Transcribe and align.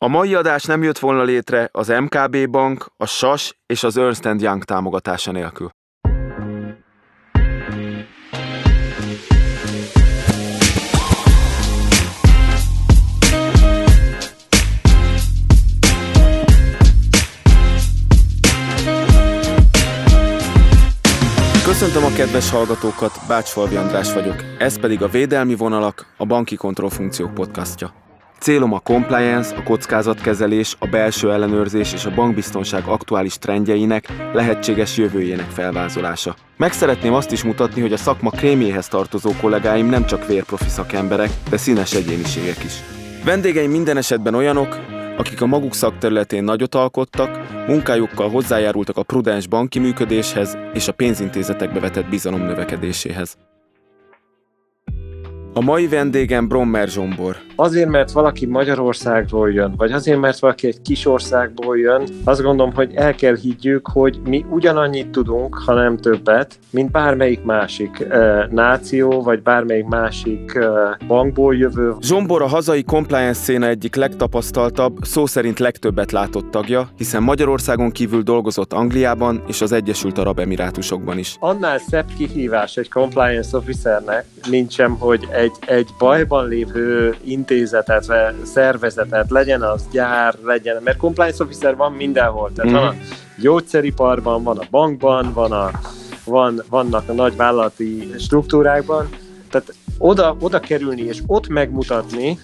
A 0.00 0.08
mai 0.08 0.34
adás 0.34 0.64
nem 0.64 0.82
jött 0.82 0.98
volna 0.98 1.22
létre 1.22 1.68
az 1.72 1.88
MKB 1.88 2.50
Bank, 2.50 2.86
a 2.96 3.06
SAS 3.06 3.58
és 3.66 3.82
az 3.82 3.96
Ernst 3.96 4.24
Young 4.24 4.64
támogatása 4.64 5.32
nélkül. 5.32 5.70
Köszöntöm 21.64 22.04
a 22.04 22.12
kedves 22.16 22.50
hallgatókat, 22.50 23.20
Bács 23.28 23.56
András 23.56 24.12
vagyok, 24.12 24.44
ez 24.58 24.80
pedig 24.80 25.02
a 25.02 25.08
Védelmi 25.08 25.54
Vonalak, 25.54 26.06
a 26.16 26.24
Banki 26.24 26.56
Kontrollfunkciók 26.56 27.34
podcastja. 27.34 28.07
Célom 28.38 28.72
a 28.72 28.78
compliance, 28.78 29.56
a 29.56 29.62
kockázatkezelés, 29.62 30.76
a 30.78 30.86
belső 30.86 31.32
ellenőrzés 31.32 31.92
és 31.92 32.04
a 32.04 32.14
bankbiztonság 32.14 32.82
aktuális 32.86 33.38
trendjeinek, 33.38 34.08
lehetséges 34.32 34.96
jövőjének 34.96 35.50
felvázolása. 35.50 36.36
Meg 36.56 36.72
szeretném 36.72 37.14
azt 37.14 37.32
is 37.32 37.42
mutatni, 37.42 37.80
hogy 37.80 37.92
a 37.92 37.96
szakma 37.96 38.30
krémjéhez 38.30 38.88
tartozó 38.88 39.30
kollégáim 39.40 39.86
nem 39.86 40.06
csak 40.06 40.26
vérprofi 40.26 40.68
szakemberek, 40.68 41.30
de 41.50 41.56
színes 41.56 41.94
egyéniségek 41.94 42.64
is. 42.64 42.72
Vendégeim 43.24 43.70
minden 43.70 43.96
esetben 43.96 44.34
olyanok, 44.34 44.78
akik 45.16 45.40
a 45.40 45.46
maguk 45.46 45.74
szakterületén 45.74 46.44
nagyot 46.44 46.74
alkottak, 46.74 47.30
munkájukkal 47.66 48.30
hozzájárultak 48.30 48.96
a 48.96 49.02
prudens 49.02 49.46
banki 49.46 49.78
működéshez 49.78 50.56
és 50.72 50.88
a 50.88 50.92
pénzintézetekbe 50.92 51.80
vetett 51.80 52.08
bizalom 52.08 52.40
növekedéséhez. 52.40 53.47
A 55.58 55.60
mai 55.60 55.88
vendégem 55.88 56.48
Brommer 56.48 56.88
Zsombor. 56.88 57.36
Azért, 57.56 57.88
mert 57.88 58.10
valaki 58.10 58.46
Magyarországról 58.46 59.52
jön, 59.52 59.74
vagy 59.76 59.92
azért, 59.92 60.20
mert 60.20 60.38
valaki 60.38 60.66
egy 60.66 60.82
kis 60.82 61.06
országból 61.06 61.78
jön, 61.78 62.02
azt 62.24 62.42
gondolom, 62.42 62.74
hogy 62.74 62.94
el 62.94 63.14
kell 63.14 63.36
higgyük, 63.36 63.88
hogy 63.88 64.20
mi 64.24 64.44
ugyanannyit 64.50 65.08
tudunk, 65.10 65.54
ha 65.66 65.74
nem 65.74 65.96
többet, 65.96 66.58
mint 66.70 66.90
bármelyik 66.90 67.42
másik 67.42 68.06
uh, 68.10 68.50
náció, 68.50 69.22
vagy 69.22 69.42
bármelyik 69.42 69.84
másik 69.84 70.52
uh, 70.54 71.06
bankból 71.06 71.54
jövő. 71.54 71.94
Zsombor 72.00 72.42
a 72.42 72.46
hazai 72.46 72.84
compliance 72.84 73.40
széna 73.40 73.66
egyik 73.66 73.94
legtapasztaltabb, 73.94 74.96
szó 75.00 75.26
szerint 75.26 75.58
legtöbbet 75.58 76.12
látott 76.12 76.50
tagja, 76.50 76.88
hiszen 76.96 77.22
Magyarországon 77.22 77.90
kívül 77.90 78.22
dolgozott 78.22 78.72
Angliában 78.72 79.42
és 79.46 79.60
az 79.60 79.72
Egyesült 79.72 80.18
Arab 80.18 80.38
Emirátusokban 80.38 81.18
is. 81.18 81.36
Annál 81.40 81.78
szebb 81.78 82.06
kihívás 82.16 82.76
egy 82.76 82.90
compliance 82.90 83.56
officernek, 83.56 84.24
mint 84.50 84.70
sem, 84.70 84.96
hogy 84.98 85.28
egy, 85.32 85.47
egy 85.66 85.88
bajban 85.98 86.48
lévő 86.48 87.16
intézetet, 87.24 88.12
szervezetet, 88.42 89.30
legyen 89.30 89.62
az 89.62 89.88
gyár, 89.90 90.34
legyen, 90.44 90.82
mert 90.82 90.98
compliance 90.98 91.44
officer 91.44 91.76
van 91.76 91.92
mindenhol, 91.92 92.50
tehát 92.54 92.70
mm. 92.70 92.74
van 92.74 92.86
a 92.86 92.90
mhm. 92.92 93.00
gyógyszeriparban, 93.40 94.42
van 94.42 94.58
a 94.58 94.66
bankban, 94.70 95.32
van 95.32 95.52
a, 95.52 95.70
van, 96.24 96.62
vannak 96.68 97.08
a 97.08 97.12
nagy 97.12 97.36
vállalati 97.36 98.12
struktúrákban, 98.18 99.08
tehát 99.50 99.74
oda, 99.98 100.36
oda 100.40 100.60
kerülni 100.60 101.02
és 101.02 101.22
ott 101.26 101.48
megmutatni, 101.48 102.38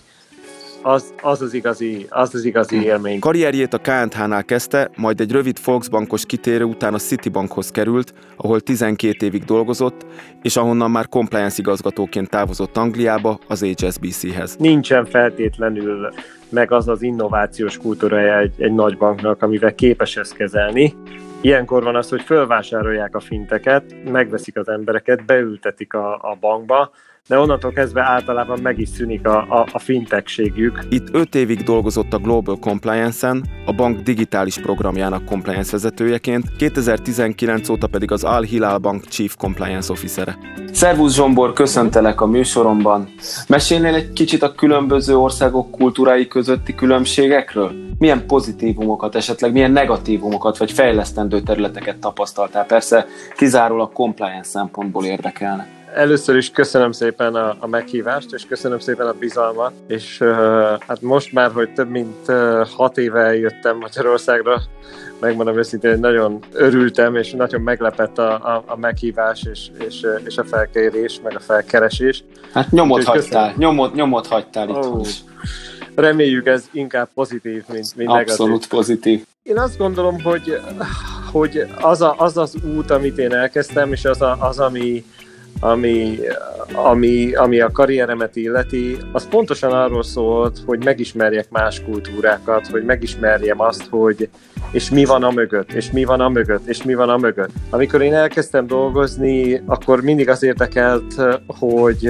az, 0.85 1.15
az, 1.23 1.43
az, 1.43 1.55
igazi, 1.55 2.07
az 2.09 2.35
az 2.35 2.45
igazi 2.45 2.83
élmény. 2.83 3.19
Karrierjét 3.19 3.75
a 3.75 3.79
KNH-nál 3.79 4.45
kezdte, 4.45 4.91
majd 4.97 5.21
egy 5.21 5.33
rövid 5.33 5.59
Volksbankos 5.65 6.27
kitérő 6.27 6.65
után 6.65 6.95
a 6.95 6.99
Citibankhoz 6.99 7.71
került, 7.71 8.15
ahol 8.37 8.61
12 8.61 9.27
évig 9.27 9.45
dolgozott, 9.45 10.07
és 10.43 10.57
ahonnan 10.57 10.91
már 10.91 11.09
compliance 11.09 11.57
igazgatóként 11.59 12.31
távozott 12.31 12.77
Angliába, 12.77 13.39
az 13.49 13.61
HSBC-hez. 13.61 14.57
Nincsen 14.57 15.05
feltétlenül 15.05 16.13
meg 16.49 16.73
az 16.73 16.89
az 16.89 17.03
innovációs 17.03 17.79
kultúrája 17.79 18.39
egy, 18.39 18.55
egy 18.59 18.73
nagy 18.73 18.97
banknak, 18.97 19.43
amivel 19.43 19.75
képes 19.75 20.17
ezt 20.17 20.37
kezelni. 20.37 20.95
Ilyenkor 21.41 21.83
van 21.83 21.97
az, 21.97 22.09
hogy 22.09 22.23
fölvásárolják 22.23 23.15
a 23.15 23.21
finteket, 23.21 24.11
megveszik 24.11 24.59
az 24.59 24.69
embereket, 24.69 25.25
beültetik 25.25 25.95
a, 25.95 26.15
a 26.15 26.37
bankba, 26.41 26.91
de 27.29 27.39
onnantól 27.39 27.73
kezdve 27.73 28.03
általában 28.03 28.59
meg 28.63 28.79
is 28.79 28.89
szűnik 28.89 29.27
a, 29.27 29.39
a, 29.39 29.67
a 29.73 29.79
fintechségük. 29.79 30.79
Itt 30.89 31.09
5 31.13 31.35
évig 31.35 31.63
dolgozott 31.63 32.13
a 32.13 32.19
Global 32.19 32.59
Compliance-en, 32.59 33.45
a 33.67 33.73
bank 33.73 34.01
digitális 34.01 34.59
programjának 34.59 35.25
compliance 35.25 35.71
vezetőjeként, 35.71 36.57
2019 36.57 37.69
óta 37.69 37.87
pedig 37.87 38.13
az 38.13 38.25
Al 38.25 38.43
Hilal 38.43 38.79
Bank 38.79 39.05
Chief 39.05 39.37
Compliance 39.37 39.93
Officere. 39.93 40.39
Szervusz 40.73 41.15
Zsombor, 41.15 41.53
köszöntelek 41.53 42.21
a 42.21 42.27
műsoromban. 42.27 43.09
Mesélnél 43.49 43.95
egy 43.95 44.13
kicsit 44.13 44.43
a 44.43 44.55
különböző 44.55 45.17
országok 45.17 45.71
kultúrái 45.71 46.27
közötti 46.27 46.75
különbségekről? 46.75 47.73
Milyen 47.99 48.27
pozitívumokat, 48.27 49.15
esetleg 49.15 49.53
milyen 49.53 49.73
negatívumokat 49.73 50.59
vagy 50.59 50.73
fejlesztendő 50.73 51.41
területeket 51.41 51.99
tapasztaltál? 51.99 52.67
Persze 52.67 53.07
kizárólag 53.37 53.93
compliance 53.93 54.49
szempontból 54.49 55.05
érdekelne. 55.05 55.74
Először 55.95 56.37
is 56.37 56.51
köszönöm 56.51 56.93
szépen 56.93 57.35
a, 57.35 57.57
a 57.59 57.67
meghívást, 57.67 58.33
és 58.33 58.47
köszönöm 58.47 58.79
szépen 58.79 59.07
a 59.07 59.13
bizalmat, 59.13 59.73
és 59.87 60.21
uh, 60.21 60.29
hát 60.87 61.01
most 61.01 61.33
már, 61.33 61.51
hogy 61.53 61.73
több 61.73 61.91
mint 61.91 62.29
uh, 62.29 62.69
hat 62.69 62.99
éve 62.99 63.37
jöttem 63.37 63.79
Magyarországra, 63.79 64.63
megmondom 65.21 65.59
őszintén, 65.59 65.91
hogy 65.91 66.01
nagyon 66.01 66.39
örültem, 66.53 67.17
és 67.17 67.33
nagyon 67.33 67.61
meglepett 67.61 68.19
a, 68.19 68.33
a, 68.33 68.63
a 68.67 68.77
meghívás, 68.77 69.43
és, 69.51 69.69
és, 69.89 70.07
és 70.25 70.37
a 70.37 70.45
felkérés, 70.45 71.21
meg 71.23 71.37
a 71.37 71.41
felkeresés. 71.41 72.25
Hát 72.53 72.71
nyomot 72.71 73.05
hagytál, 73.05 73.55
nyomot, 73.57 73.95
nyomot 73.95 74.27
hagytál 74.27 74.69
itt 74.69 74.77
oh. 74.77 75.07
Reméljük 75.95 76.47
ez 76.47 76.69
inkább 76.73 77.09
pozitív, 77.15 77.65
mint, 77.73 77.97
mint 77.97 78.11
Abszolút 78.11 78.53
negatív. 78.53 78.69
pozitív. 78.69 79.25
Én 79.43 79.59
azt 79.59 79.79
gondolom, 79.79 80.23
hogy, 80.23 80.61
hogy 81.33 81.67
az, 81.81 82.01
a, 82.01 82.15
az 82.19 82.37
az 82.37 82.55
út, 82.77 82.91
amit 82.91 83.19
én 83.19 83.35
elkezdtem, 83.35 83.93
és 83.93 84.05
az, 84.05 84.23
a, 84.23 84.37
az 84.41 84.59
ami, 84.59 85.05
ami, 85.61 86.19
ami, 86.73 87.35
ami 87.35 87.61
a 87.61 87.71
karrieremet 87.71 88.37
illeti, 88.37 88.97
az 89.13 89.29
pontosan 89.29 89.73
arról 89.73 90.03
szólt, 90.03 90.59
hogy 90.67 90.85
megismerjek 90.85 91.51
más 91.51 91.83
kultúrákat, 91.83 92.67
hogy 92.67 92.85
megismerjem 92.85 93.61
azt, 93.61 93.87
hogy 93.91 94.29
és 94.71 94.91
mi 94.91 95.05
van 95.05 95.23
a 95.23 95.31
mögött, 95.31 95.73
és 95.73 95.91
mi 95.91 96.05
van 96.05 96.21
a 96.21 96.29
mögött, 96.29 96.67
és 96.67 96.83
mi 96.83 96.95
van 96.95 97.09
a 97.09 97.17
mögött. 97.17 97.51
Amikor 97.71 98.03
én 98.03 98.15
elkezdtem 98.15 98.67
dolgozni, 98.67 99.63
akkor 99.67 100.03
mindig 100.03 100.29
az 100.29 100.43
érdekelt, 100.43 101.15
hogy 101.47 102.09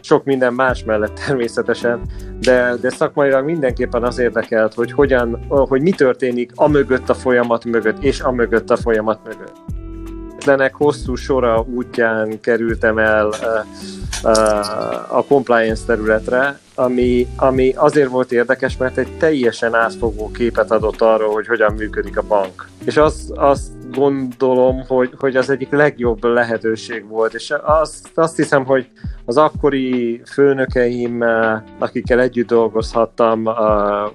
sok 0.00 0.24
minden 0.24 0.54
más 0.54 0.84
mellett 0.84 1.20
természetesen, 1.26 2.00
de, 2.40 2.74
de 2.80 2.90
szakmailag 2.90 3.44
mindenképpen 3.44 4.02
az 4.02 4.18
érdekelt, 4.18 4.74
hogy 4.74 4.92
hogyan, 4.92 5.44
hogy 5.48 5.82
mi 5.82 5.90
történik 5.90 6.52
a 6.54 6.68
mögött 6.68 7.08
a 7.08 7.14
folyamat 7.14 7.64
mögött, 7.64 8.04
és 8.04 8.20
a 8.20 8.30
mögött 8.30 8.70
a 8.70 8.76
folyamat 8.76 9.20
mögött 9.24 9.75
hihetetlenek 10.46 10.74
hosszú 10.74 11.14
sora 11.14 11.60
útján 11.60 12.40
kerültem 12.40 12.98
el 12.98 13.28
a 15.08 15.24
compliance 15.24 15.82
területre, 15.86 16.58
ami, 16.76 17.26
ami 17.36 17.72
azért 17.76 18.08
volt 18.08 18.32
érdekes, 18.32 18.76
mert 18.76 18.98
egy 18.98 19.16
teljesen 19.18 19.74
átfogó 19.74 20.30
képet 20.30 20.70
adott 20.70 21.00
arról, 21.00 21.32
hogy 21.32 21.46
hogyan 21.46 21.74
működik 21.74 22.16
a 22.16 22.22
bank. 22.22 22.68
És 22.84 22.96
az, 22.96 23.32
azt 23.34 23.90
gondolom, 23.92 24.84
hogy, 24.86 25.10
hogy 25.18 25.36
az 25.36 25.50
egyik 25.50 25.70
legjobb 25.70 26.24
lehetőség 26.24 27.08
volt, 27.08 27.34
és 27.34 27.54
azt, 27.62 28.10
azt 28.14 28.36
hiszem, 28.36 28.64
hogy 28.64 28.86
az 29.24 29.36
akkori 29.36 30.20
főnökeim, 30.26 31.24
akikkel 31.78 32.20
együtt 32.20 32.46
dolgozhattam, 32.46 33.48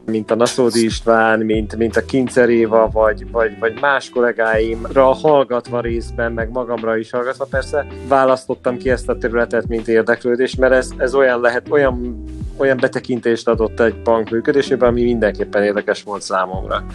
mint 0.05 0.31
a 0.31 0.35
Naszódi 0.35 0.83
István, 0.83 1.39
mint, 1.39 1.75
mint 1.75 1.95
a 1.95 2.05
Kincer 2.05 2.49
Éva, 2.49 2.89
vagy, 2.91 3.31
vagy, 3.31 3.59
vagy 3.59 3.77
más 3.81 4.09
kollégáimra 4.09 5.03
hallgatva 5.03 5.81
részben, 5.81 6.31
meg 6.31 6.51
magamra 6.51 6.97
is 6.97 7.11
hallgatva 7.11 7.45
persze, 7.49 7.87
választottam 8.07 8.77
ki 8.77 8.89
ezt 8.89 9.09
a 9.09 9.17
területet, 9.17 9.67
mint 9.67 9.87
érdeklődés, 9.87 10.55
mert 10.55 10.73
ez, 10.73 10.89
ez 10.97 11.15
olyan 11.15 11.41
lehet, 11.41 11.69
olyan 11.69 12.23
olyan 12.61 12.77
betekintést 12.81 13.47
adott 13.47 13.79
egy 13.79 14.01
bank 14.03 14.29
működésében, 14.29 14.89
ami 14.89 15.03
mindenképpen 15.03 15.63
érdekes 15.63 16.03
volt 16.03 16.21
számomra. 16.21 16.85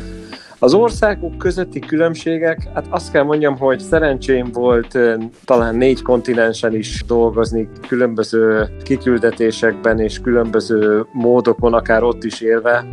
Az 0.59 0.75
országok 0.75 1.39
közötti 1.39 1.79
különbségek, 1.79 2.59
hát 2.75 2.87
azt 2.91 3.13
kell 3.13 3.23
mondjam, 3.23 3.59
hogy 3.59 3.81
szerencsém 3.81 4.51
volt 4.53 4.99
talán 5.45 5.75
négy 5.75 6.03
kontinensen 6.03 6.75
is 6.75 7.05
dolgozni, 7.07 7.69
különböző 7.89 8.69
kiküldetésekben 8.83 10.01
és 10.01 10.21
különböző 10.21 11.07
módokon, 11.13 11.75
akár 11.75 12.03
ott 12.03 12.25
is 12.25 12.41
élve, 12.41 12.85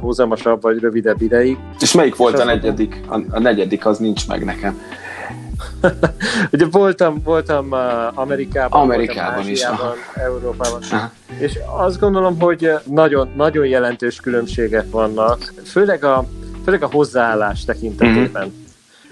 húzamosabb 0.00 0.62
vagy 0.62 0.78
rövidebb 0.78 1.20
ideig. 1.22 1.58
És 1.80 1.92
melyik 1.92 2.16
volt 2.16 2.34
és 2.34 2.40
a 2.40 2.44
negyedik? 2.44 3.00
A, 3.08 3.20
a 3.30 3.38
negyedik 3.38 3.86
az 3.86 3.98
nincs 3.98 4.28
meg 4.28 4.44
nekem. 4.44 4.80
Ugye 6.52 6.66
voltam, 6.70 7.22
voltam 7.24 7.70
uh, 7.70 8.18
Amerikában, 8.18 8.80
Amerikában 8.80 9.34
voltam 9.34 9.52
is, 9.52 9.62
Európában. 10.14 10.80
Aha. 10.90 11.12
És 11.38 11.58
azt 11.76 12.00
gondolom, 12.00 12.40
hogy 12.40 12.70
nagyon, 12.84 13.32
nagyon 13.36 13.66
jelentős 13.66 14.20
különbségek 14.20 14.90
vannak, 14.90 15.52
főleg 15.64 16.04
a, 16.04 16.24
főleg 16.64 16.82
a 16.82 16.88
hozzáállás 16.92 17.64
tekintetében. 17.64 18.46
Mm-hmm. 18.46 18.62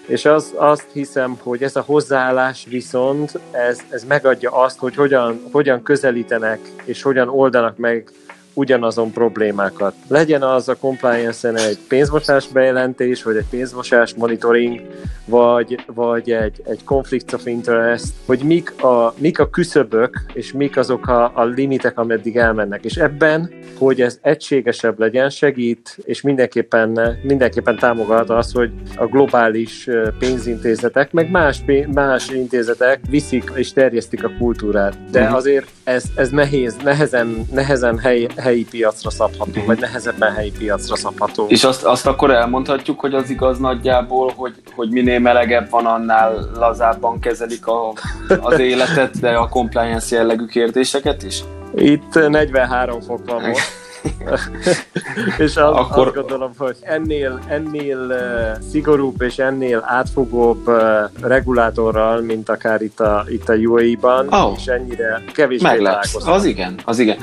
És 0.06 0.24
az, 0.24 0.52
azt 0.56 0.86
hiszem, 0.92 1.38
hogy 1.42 1.62
ez 1.62 1.76
a 1.76 1.80
hozzáállás 1.86 2.66
viszont, 2.68 3.38
ez, 3.50 3.80
ez 3.88 4.04
megadja 4.04 4.50
azt, 4.50 4.78
hogy 4.78 4.94
hogyan, 4.94 5.42
hogyan 5.52 5.82
közelítenek 5.82 6.58
és 6.84 7.02
hogyan 7.02 7.28
oldanak 7.28 7.76
meg 7.76 8.10
ugyanazon 8.54 9.12
problémákat. 9.12 9.94
Legyen 10.08 10.42
az 10.42 10.68
a 10.68 10.76
compliance-en 10.76 11.58
egy 11.58 11.78
pénzmosás 11.88 12.48
bejelentés, 12.48 13.22
vagy 13.22 13.36
egy 13.36 13.46
pénzmosás 13.50 14.14
monitoring, 14.14 14.80
vagy, 15.24 15.84
vagy 15.86 16.30
egy, 16.30 16.62
egy 16.64 16.84
conflict 16.84 17.32
of 17.32 17.46
interest, 17.46 18.12
hogy 18.26 18.40
mik 18.42 18.82
a, 18.82 19.14
mik 19.18 19.38
a 19.38 19.50
küszöbök, 19.50 20.20
és 20.32 20.52
mik 20.52 20.76
azok 20.76 21.08
a, 21.08 21.32
a 21.34 21.44
limitek, 21.44 21.98
ameddig 21.98 22.36
elmennek. 22.36 22.84
És 22.84 22.96
ebben, 22.96 23.50
hogy 23.78 24.00
ez 24.00 24.18
egységesebb 24.22 24.98
legyen, 24.98 25.30
segít, 25.30 25.98
és 26.04 26.20
mindenképpen, 26.20 27.18
mindenképpen 27.22 27.76
támogat 27.76 28.30
az, 28.30 28.52
hogy 28.52 28.70
a 28.96 29.06
globális 29.06 29.88
pénzintézetek, 30.18 31.12
meg 31.12 31.30
más, 31.30 31.64
más 31.92 32.30
intézetek 32.30 33.00
viszik 33.10 33.52
és 33.54 33.72
terjesztik 33.72 34.24
a 34.24 34.30
kultúrát. 34.38 35.10
De 35.10 35.24
mhm. 35.24 35.34
azért 35.34 35.66
ez, 35.84 36.04
ez 36.16 36.30
nehéz, 36.30 36.76
nehezen, 36.84 37.46
nehezen 37.52 37.98
hely, 37.98 38.26
helyi 38.42 38.64
piacra 38.70 39.10
szabható, 39.10 39.64
vagy 39.66 39.80
nehezebben 39.80 40.32
helyi 40.32 40.52
piacra 40.58 40.96
szabható. 40.96 41.46
És 41.48 41.64
azt, 41.64 41.84
azt 41.84 42.06
akkor 42.06 42.30
elmondhatjuk, 42.30 43.00
hogy 43.00 43.14
az 43.14 43.30
igaz 43.30 43.58
nagyjából, 43.58 44.32
hogy, 44.36 44.54
hogy 44.74 44.90
minél 44.90 45.18
melegebb 45.18 45.70
van, 45.70 45.86
annál 45.86 46.50
lazábban 46.54 47.20
kezelik 47.20 47.66
a, 47.66 47.92
az 48.40 48.58
életet, 48.58 49.20
de 49.20 49.30
a 49.30 49.48
compliance 49.48 50.16
jellegű 50.16 50.44
kérdéseket 50.44 51.22
is? 51.22 51.44
Itt 51.74 52.28
43 52.28 53.00
fok 53.00 53.20
van 53.26 53.42
most. 53.42 53.81
és 55.44 55.56
az, 55.56 55.56
Akkor... 55.56 56.06
azt 56.06 56.14
gondolom, 56.14 56.52
hogy 56.58 56.76
ennél, 56.80 57.40
ennél 57.48 57.98
uh, 57.98 58.70
szigorúbb 58.70 59.22
és 59.22 59.38
ennél 59.38 59.82
átfogóbb 59.86 60.68
uh, 60.68 60.78
regulátorral, 61.20 62.20
mint 62.20 62.48
akár 62.48 62.82
itt 62.82 63.00
a, 63.00 63.24
itt 63.28 63.48
a 63.48 63.54
UAE-ban, 63.54 64.28
oh. 64.30 64.52
és 64.56 64.66
ennyire 64.66 65.22
kevés 65.32 65.60
Az 66.24 66.44
igen, 66.44 66.74
az 66.84 66.98
igen. 66.98 67.16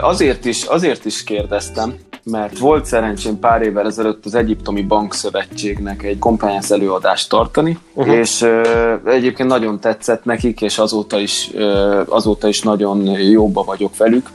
Azért 0.00 0.44
is, 0.44 0.64
azért 0.64 1.04
is 1.04 1.24
kérdeztem, 1.24 1.94
mert 2.30 2.58
volt 2.58 2.84
szerencsém 2.84 3.38
pár 3.38 3.62
évvel 3.62 3.86
ezelőtt 3.86 4.24
az 4.24 4.34
Egyiptomi 4.34 4.82
Bankszövetségnek 4.82 6.02
egy 6.02 6.18
compliance 6.18 6.74
előadást 6.74 7.28
tartani, 7.28 7.78
uh-huh. 7.92 8.14
és 8.14 8.40
uh, 8.40 9.00
egyébként 9.04 9.48
nagyon 9.48 9.80
tetszett 9.80 10.24
nekik, 10.24 10.60
és 10.60 10.78
azóta 10.78 11.18
is, 11.18 11.50
uh, 11.54 12.00
azóta 12.08 12.48
is 12.48 12.62
nagyon 12.62 13.20
jóba 13.20 13.62
vagyok 13.62 13.96
velük. 13.96 14.30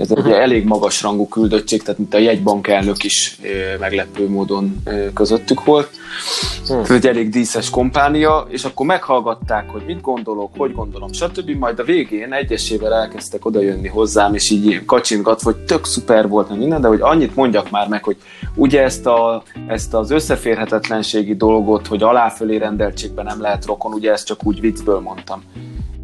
Ez 0.00 0.10
egy 0.10 0.30
elég 0.30 0.64
magas 0.64 1.02
rangú 1.02 1.28
küldöttség, 1.28 1.82
tehát 1.82 1.98
mint 1.98 2.14
a 2.14 2.18
jegybank 2.18 2.68
elnök 2.68 3.04
is 3.04 3.38
meglepő 3.80 4.28
módon 4.28 4.82
közöttük 5.14 5.64
volt. 5.64 5.90
Uh-huh. 6.62 6.80
Ez 6.80 6.90
egy 6.90 7.06
elég 7.06 7.28
díszes 7.28 7.70
kompánia, 7.70 8.46
és 8.48 8.64
akkor 8.64 8.86
meghallgatták, 8.86 9.70
hogy 9.70 9.82
mit 9.86 10.00
gondolok, 10.00 10.50
hogy 10.56 10.74
gondolom, 10.74 11.12
stb. 11.12 11.50
Majd 11.50 11.78
a 11.78 11.84
végén 11.84 12.32
egyesével 12.32 12.94
elkezdtek 12.94 13.44
odajönni 13.44 13.88
hozzám, 13.88 14.34
és 14.34 14.50
így 14.50 14.84
kacsingat, 14.84 15.42
hogy 15.42 15.56
tök 15.56 15.84
szuper 15.84 16.28
volt, 16.28 16.56
minden, 16.56 16.80
de 16.80 16.88
hogy 16.88 17.00
annyit 17.00 17.34
mondjak 17.34 17.70
már 17.70 17.88
meg, 17.88 18.04
hogy 18.04 18.16
ugye 18.54 18.82
ezt, 18.82 19.06
a, 19.06 19.42
ezt 19.66 19.94
az 19.94 20.10
összeférhetetlenségi 20.10 21.36
dolgot, 21.36 21.86
hogy 21.86 22.02
aláfölé 22.02 22.56
rendeltségben 22.56 23.24
nem 23.24 23.40
lehet 23.40 23.66
rokon, 23.66 23.92
ugye 23.92 24.12
ezt 24.12 24.26
csak 24.26 24.46
úgy 24.46 24.60
viccből 24.60 25.00
mondtam. 25.00 25.42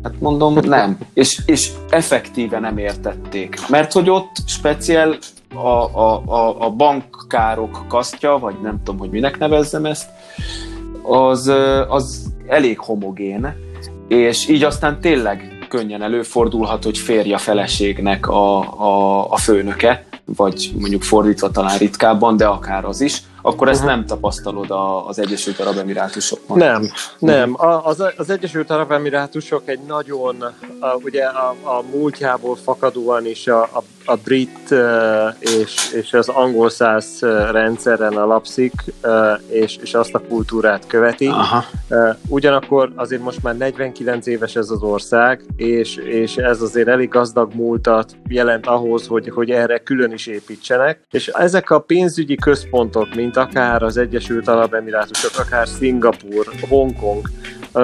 Hát 0.06 0.20
mondom, 0.20 0.58
nem. 0.62 0.99
És, 1.14 1.41
és 1.47 1.70
effektíve 1.91 2.58
nem 2.58 2.79
értették. 2.79 3.58
Mert 3.69 3.93
hogy 3.93 4.11
ott 4.11 4.37
speciál 4.47 5.19
a, 5.55 5.69
a, 5.99 6.23
a, 6.26 6.67
a 6.67 6.70
bankkárok 6.70 7.85
kasztja, 7.88 8.38
vagy 8.38 8.55
nem 8.62 8.82
tudom, 8.85 9.00
hogy 9.00 9.11
minek 9.11 9.38
nevezzem 9.38 9.85
ezt, 9.85 10.08
az, 11.03 11.53
az 11.88 12.32
elég 12.47 12.79
homogén, 12.79 13.55
és 14.08 14.49
így 14.49 14.62
aztán 14.62 15.00
tényleg 15.00 15.67
könnyen 15.69 16.03
előfordulhat, 16.03 16.85
hogy 16.85 16.99
férje 16.99 17.38
feleségnek 17.38 18.29
a, 18.29 18.59
a, 18.59 19.25
a 19.31 19.37
főnöke, 19.37 20.05
vagy 20.25 20.70
mondjuk 20.79 21.02
fordítva 21.02 21.50
talán 21.50 21.79
ritkábban, 21.79 22.37
de 22.37 22.47
akár 22.47 22.85
az 22.85 23.00
is, 23.00 23.23
akkor 23.47 23.69
ezt 23.69 23.85
nem 23.85 24.07
tapasztalod 24.07 24.67
az 25.07 25.19
Egyesült 25.19 25.61
Arab 25.61 25.79
Emirátusokban. 25.79 26.59
Nem, 26.59 26.91
nem. 27.19 27.57
Az, 27.83 28.05
az 28.17 28.31
Egyesült 28.31 28.71
Arab 28.71 28.93
Emirátusok 28.93 29.69
egy 29.69 29.81
nagyon, 29.87 30.43
a, 30.81 30.95
ugye 30.95 31.25
a, 31.25 31.55
a 31.63 31.83
múltjából 31.91 32.57
fakadóan 32.57 33.27
is 33.27 33.47
a, 33.47 33.63
a, 33.63 33.83
a 34.06 34.17
brit 34.17 34.75
és, 35.38 35.93
és 35.94 36.12
az 36.12 36.29
angol 36.29 36.70
száz 36.70 37.19
rendszeren 37.50 38.17
alapszik, 38.17 38.73
és, 39.49 39.76
és 39.76 39.94
azt 39.94 40.14
a 40.14 40.23
kultúrát 40.29 40.87
követi. 40.87 41.26
Aha. 41.26 41.64
Ugyanakkor 42.29 42.93
azért 42.94 43.23
most 43.23 43.43
már 43.43 43.56
49 43.56 44.26
éves 44.26 44.56
ez 44.56 44.70
az 44.70 44.82
ország, 44.82 45.41
és, 45.56 45.97
és 45.97 46.37
ez 46.37 46.61
azért 46.61 46.88
elég 46.88 47.08
gazdag 47.08 47.55
múltat 47.55 48.17
jelent 48.29 48.67
ahhoz, 48.67 49.06
hogy, 49.06 49.29
hogy 49.29 49.50
erre 49.50 49.79
külön 49.79 50.12
is 50.12 50.26
építsenek. 50.26 51.00
És 51.11 51.29
ezek 51.29 51.70
a 51.70 51.79
pénzügyi 51.79 52.35
központok, 52.35 53.14
mint 53.14 53.37
akár 53.37 53.82
az 53.82 53.97
Egyesült 53.97 54.49
Arab 54.49 54.75
Emirátusok, 54.75 55.47
akár 55.47 55.69
Szingapur, 55.69 56.47
Hongkong, 56.69 57.29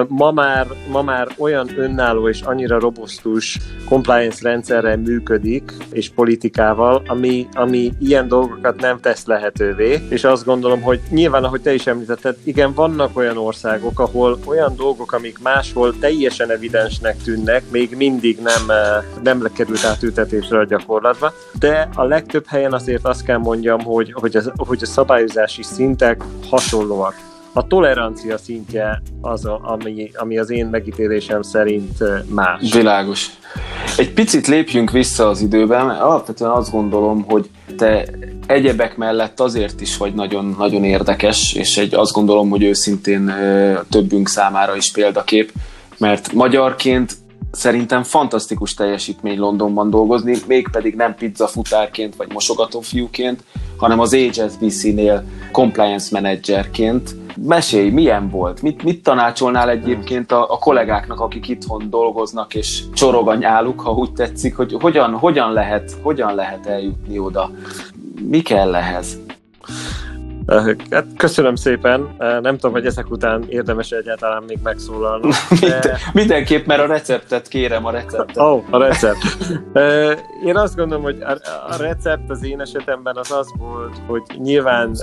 ma 0.07 0.31
már, 0.31 0.67
ma 0.89 1.01
már 1.01 1.27
olyan 1.37 1.69
önálló 1.77 2.29
és 2.29 2.41
annyira 2.41 2.79
robusztus 2.79 3.59
compliance 3.85 4.39
rendszerrel 4.41 4.97
működik, 4.97 5.73
és 5.91 6.09
politikával, 6.09 7.01
ami, 7.07 7.47
ami 7.53 7.91
ilyen 7.99 8.27
dolgokat 8.27 8.81
nem 8.81 8.99
tesz 8.99 9.25
lehetővé, 9.25 10.01
és 10.09 10.23
azt 10.23 10.45
gondolom, 10.45 10.81
hogy 10.81 10.99
nyilván, 11.09 11.43
ahogy 11.43 11.61
te 11.61 11.73
is 11.73 11.87
említetted, 11.87 12.35
igen, 12.43 12.73
vannak 12.73 13.17
olyan 13.17 13.37
országok, 13.37 13.99
ahol 13.99 14.39
olyan 14.45 14.75
dolgok, 14.75 15.11
amik 15.11 15.39
máshol 15.39 15.99
teljesen 15.99 16.51
evidensnek 16.51 17.17
tűnnek, 17.17 17.63
még 17.71 17.95
mindig 17.95 18.39
nem, 18.39 18.77
nem 19.23 19.41
lekerült 19.41 19.85
átültetésre 19.85 20.59
a 20.59 20.65
gyakorlatba, 20.65 21.33
de 21.59 21.89
a 21.95 22.03
legtöbb 22.03 22.45
helyen 22.47 22.73
azért 22.73 23.05
azt 23.05 23.23
kell 23.23 23.37
mondjam, 23.37 23.81
hogy, 23.81 24.13
hogy, 24.13 24.35
az, 24.35 24.51
hogy 24.55 24.79
a 24.81 24.85
szabályozási 24.85 25.63
szintek 25.63 26.23
hasonlóak 26.49 27.31
a 27.53 27.67
tolerancia 27.67 28.37
szintje 28.37 29.01
az, 29.21 29.45
a, 29.45 29.59
ami, 29.63 30.11
ami 30.13 30.37
az 30.37 30.49
én 30.49 30.65
megítélésem 30.65 31.41
szerint 31.41 32.03
más. 32.29 32.73
Világos. 32.73 33.29
Egy 33.97 34.13
picit 34.13 34.47
lépjünk 34.47 34.91
vissza 34.91 35.27
az 35.27 35.41
időben, 35.41 35.85
mert 35.85 36.01
alapvetően 36.01 36.51
azt 36.51 36.71
gondolom, 36.71 37.23
hogy 37.27 37.49
te 37.77 38.05
egyebek 38.47 38.97
mellett 38.97 39.39
azért 39.39 39.81
is 39.81 39.97
vagy 39.97 40.13
nagyon, 40.13 40.55
nagyon 40.57 40.83
érdekes, 40.83 41.53
és 41.53 41.77
egy, 41.77 41.95
azt 41.95 42.11
gondolom, 42.11 42.49
hogy 42.49 42.63
őszintén 42.63 43.33
többünk 43.89 44.29
számára 44.29 44.75
is 44.75 44.91
példakép, 44.91 45.51
mert 45.97 46.31
magyarként 46.31 47.13
szerintem 47.53 48.03
fantasztikus 48.03 48.73
teljesítmény 48.73 49.39
Londonban 49.39 49.89
dolgozni, 49.89 50.37
mégpedig 50.47 50.95
nem 50.95 51.15
pizza 51.15 51.47
futárként 51.47 52.15
vagy 52.15 52.31
mosogatófiúként, 52.33 53.43
hanem 53.77 53.99
az 53.99 54.15
HSBC-nél 54.15 55.23
compliance 55.51 56.07
managerként. 56.11 57.15
Mesélj, 57.35 57.89
milyen 57.89 58.29
volt? 58.29 58.61
Mit, 58.61 58.83
mit 58.83 59.03
tanácsolnál 59.03 59.69
egyébként 59.69 60.31
a, 60.31 60.51
a 60.51 60.57
kollégáknak, 60.57 61.19
akik 61.19 61.47
itthon 61.47 61.89
dolgoznak, 61.89 62.55
és 62.55 62.83
csorog 62.93 63.27
a 63.27 63.35
nyáluk, 63.35 63.79
ha 63.81 63.91
úgy 63.91 64.13
tetszik, 64.13 64.55
hogy 64.55 64.77
hogyan, 64.79 65.13
hogyan, 65.13 65.53
lehet, 65.53 65.95
hogyan 66.01 66.35
lehet 66.35 66.65
eljutni 66.65 67.19
oda? 67.19 67.51
Mi 68.21 68.41
kell 68.41 68.75
ehhez? 68.75 69.17
Hát 70.47 71.05
köszönöm 71.17 71.55
szépen. 71.55 72.15
Nem 72.17 72.57
tudom, 72.57 72.71
hogy 72.71 72.85
ezek 72.85 73.09
után 73.09 73.43
érdemes 73.47 73.91
egyáltalán 73.91 74.43
még 74.47 74.59
megszólalni. 74.63 75.29
De... 75.59 75.97
Mindenképp, 76.13 76.65
mert 76.65 76.81
a 76.81 76.85
receptet 76.85 77.47
kérem, 77.47 77.85
a 77.85 77.91
receptet. 77.91 78.37
Ó, 78.37 78.43
oh, 78.43 78.63
a 78.69 78.77
recept. 78.77 79.37
Én 80.45 80.57
azt 80.57 80.75
gondolom, 80.75 81.03
hogy 81.03 81.17
a 81.69 81.77
recept 81.77 82.29
az 82.29 82.43
én 82.43 82.61
esetemben 82.61 83.15
az 83.17 83.31
az 83.31 83.47
volt, 83.57 83.95
hogy 84.07 84.21
nyilván 84.37 84.95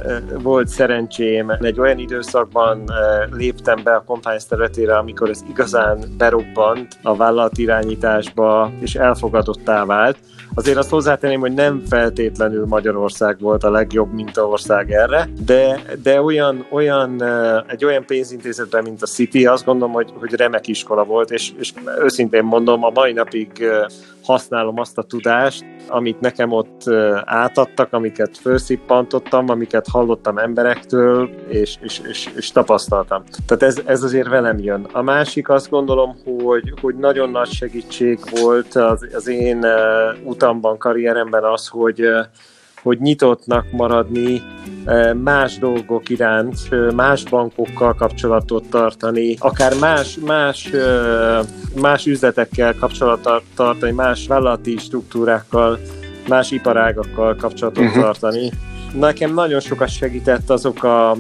volt 0.43 0.69
szerencsém, 0.69 1.51
egy 1.51 1.81
olyan 1.81 1.99
időszakban 1.99 2.85
léptem 3.31 3.81
be 3.85 3.95
a 3.95 4.03
compliance 4.07 4.47
területére, 4.49 4.97
amikor 4.97 5.29
ez 5.29 5.45
igazán 5.49 5.99
berobbant 6.19 6.99
a 7.03 7.17
vállalatirányításba, 7.17 8.73
és 8.81 8.95
elfogadottá 8.95 9.85
vált. 9.85 10.17
Azért 10.55 10.77
azt 10.77 10.91
hozzátenném, 10.91 11.41
hogy 11.41 11.55
nem 11.55 11.83
feltétlenül 11.89 12.67
Magyarország 12.67 13.41
volt 13.41 13.65
a 13.65 13.71
legjobb 13.71 14.13
mintaország 14.13 14.91
erre, 14.93 15.29
de, 15.45 15.81
de 16.03 16.23
olyan, 16.23 16.67
olyan, 16.71 17.23
egy 17.67 17.85
olyan 17.85 18.05
pénzintézetben, 18.07 18.83
mint 18.83 19.03
a 19.03 19.07
City, 19.07 19.47
azt 19.47 19.65
gondolom, 19.65 19.95
hogy, 19.95 20.13
hogy 20.19 20.35
remek 20.35 20.67
iskola 20.67 21.05
volt, 21.05 21.31
és, 21.31 21.53
és 21.59 21.73
őszintén 21.99 22.45
mondom, 22.45 22.85
a 22.85 22.91
mai 22.91 23.13
napig 23.13 23.65
használom 24.23 24.79
azt 24.79 24.99
a 24.99 25.03
tudást, 25.03 25.65
amit 25.89 26.21
nekem 26.21 26.53
ott 26.53 26.89
átadtak, 27.25 27.93
amiket 27.93 28.39
felszippantottam, 28.39 29.49
amiket 29.49 29.87
hallottam 29.89 30.39
emberektől, 30.39 31.31
és, 31.49 31.77
és, 31.81 32.01
és, 32.09 32.29
és 32.37 32.51
tapasztaltam. 32.51 33.23
Tehát 33.47 33.63
ez, 33.63 33.83
ez 33.85 34.03
azért 34.03 34.29
velem 34.29 34.59
jön. 34.59 34.87
A 34.93 35.03
másik 35.03 35.49
azt 35.49 35.71
gondolom, 35.71 36.17
hogy, 36.43 36.73
hogy 36.81 36.97
nagyon 36.97 37.31
nagy 37.31 37.51
segítség 37.51 38.19
volt 38.41 38.75
az, 38.75 39.07
az 39.13 39.27
én 39.27 39.67
utamban, 40.25 40.79
karrieremben 40.79 41.45
az, 41.45 41.69
hogy 41.69 42.09
hogy 42.83 43.01
nyitottnak 43.01 43.71
maradni 43.71 44.43
más 45.23 45.59
dolgok 45.59 46.09
iránt, 46.09 46.59
más 46.95 47.25
bankokkal 47.25 47.95
kapcsolatot 47.95 48.65
tartani, 48.71 49.37
akár 49.39 49.75
más, 49.81 50.19
más, 50.27 50.71
más 51.81 52.07
üzletekkel 52.07 52.75
kapcsolatot 52.75 53.43
tartani, 53.55 53.93
más 53.93 54.27
vállalati 54.27 54.77
struktúrákkal 54.77 55.79
más 56.29 56.51
iparágakkal 56.51 57.37
kapcsolatot 57.37 57.85
uh-huh. 57.85 58.03
tartani. 58.03 58.51
Nekem 58.93 59.35
nagyon 59.35 59.61
sokat 59.61 59.89
segített 59.89 60.51
azok 60.51 60.85
a, 60.85 61.17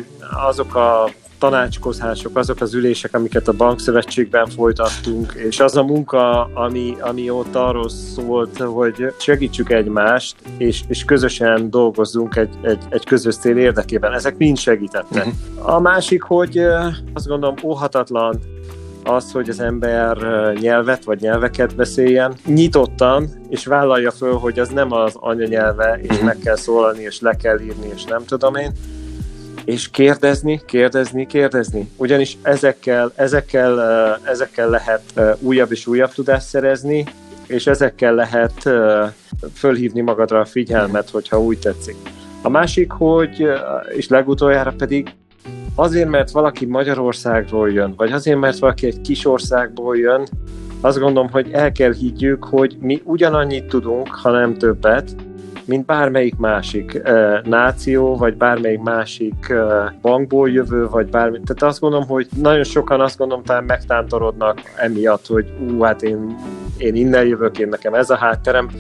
azok 0.48 0.74
a 0.74 1.08
tanácskozások, 1.40 2.36
azok 2.36 2.60
az 2.60 2.74
ülések, 2.74 3.14
amiket 3.14 3.48
a 3.48 3.52
bankszövetségben 3.52 4.46
folytattunk, 4.46 5.32
és 5.32 5.60
az 5.60 5.76
a 5.76 5.82
munka, 5.82 6.44
ami, 6.54 6.96
ami 7.00 7.30
ott 7.30 7.54
arról 7.54 7.88
szólt, 7.88 8.58
hogy 8.58 9.14
segítsük 9.18 9.70
egymást, 9.70 10.36
és, 10.58 10.82
és 10.88 11.04
közösen 11.04 11.70
dolgozzunk 11.70 12.36
egy, 12.36 12.54
egy, 12.62 12.82
egy 12.88 13.04
közös 13.04 13.36
cél 13.36 13.56
érdekében. 13.56 14.12
Ezek 14.12 14.36
mind 14.36 14.58
segítettek. 14.58 15.26
Uh-huh. 15.26 15.74
A 15.74 15.80
másik, 15.80 16.22
hogy 16.22 16.58
azt 17.14 17.26
gondolom 17.26 17.54
óhatatlan 17.62 18.40
az, 19.04 19.32
hogy 19.32 19.48
az 19.48 19.60
ember 19.60 20.16
nyelvet 20.60 21.04
vagy 21.04 21.20
nyelveket 21.20 21.74
beszéljen 21.74 22.34
nyitottan, 22.46 23.28
és 23.48 23.66
vállalja 23.66 24.10
föl, 24.10 24.34
hogy 24.34 24.58
az 24.58 24.68
nem 24.68 24.92
az 24.92 25.14
anyanyelve, 25.14 25.98
és 26.02 26.16
mhm. 26.16 26.24
meg 26.24 26.38
kell 26.44 26.56
szólalni, 26.56 27.02
és 27.02 27.20
le 27.20 27.36
kell 27.36 27.60
írni, 27.60 27.88
és 27.94 28.04
nem 28.04 28.24
tudom 28.24 28.54
én, 28.54 28.72
és 29.70 29.90
kérdezni, 29.90 30.60
kérdezni, 30.66 31.26
kérdezni. 31.26 31.90
Ugyanis 31.96 32.36
ezekkel, 32.42 33.12
ezekkel, 33.14 33.80
ezekkel 34.24 34.68
lehet 34.68 35.02
újabb 35.38 35.70
és 35.70 35.86
újabb 35.86 36.12
tudást 36.12 36.46
szerezni, 36.46 37.04
és 37.46 37.66
ezekkel 37.66 38.14
lehet 38.14 38.70
fölhívni 39.54 40.00
magadra 40.00 40.40
a 40.40 40.44
figyelmet, 40.44 41.10
hogyha 41.10 41.40
úgy 41.40 41.58
tetszik. 41.58 41.96
A 42.42 42.48
másik, 42.48 42.90
hogy, 42.90 43.46
és 43.96 44.08
legutoljára 44.08 44.72
pedig 44.76 45.14
azért, 45.74 46.08
mert 46.08 46.30
valaki 46.30 46.66
Magyarországról 46.66 47.70
jön, 47.70 47.94
vagy 47.96 48.12
azért, 48.12 48.38
mert 48.38 48.58
valaki 48.58 48.86
egy 48.86 49.00
kis 49.00 49.26
országból 49.26 49.96
jön, 49.96 50.26
azt 50.80 50.98
gondolom, 50.98 51.30
hogy 51.30 51.50
el 51.52 51.72
kell 51.72 51.92
higgyük, 51.92 52.44
hogy 52.44 52.76
mi 52.80 53.02
ugyanannyit 53.04 53.64
tudunk, 53.64 54.08
ha 54.08 54.30
nem 54.30 54.54
többet, 54.54 55.14
mint 55.64 55.86
bármelyik 55.86 56.36
másik 56.36 57.00
uh, 57.04 57.42
náció, 57.42 58.16
vagy 58.16 58.36
bármelyik 58.36 58.80
másik 58.80 59.46
uh, 59.50 59.56
bankból 60.02 60.50
jövő, 60.50 60.88
vagy 60.88 61.06
bármi. 61.06 61.40
Tehát 61.44 61.62
azt 61.62 61.80
gondolom, 61.80 62.06
hogy 62.06 62.28
nagyon 62.36 62.64
sokan 62.64 63.00
azt 63.00 63.18
gondolom, 63.18 63.44
talán 63.44 63.64
megtántorodnak 63.64 64.60
emiatt, 64.76 65.26
hogy 65.26 65.46
ú, 65.68 65.82
hát 65.82 66.02
én, 66.02 66.36
én 66.76 66.94
innen 66.94 67.26
jövök, 67.26 67.58
én 67.58 67.68
nekem 67.68 67.94
ez 67.94 68.10
a 68.10 68.16
hátterem. 68.16 68.70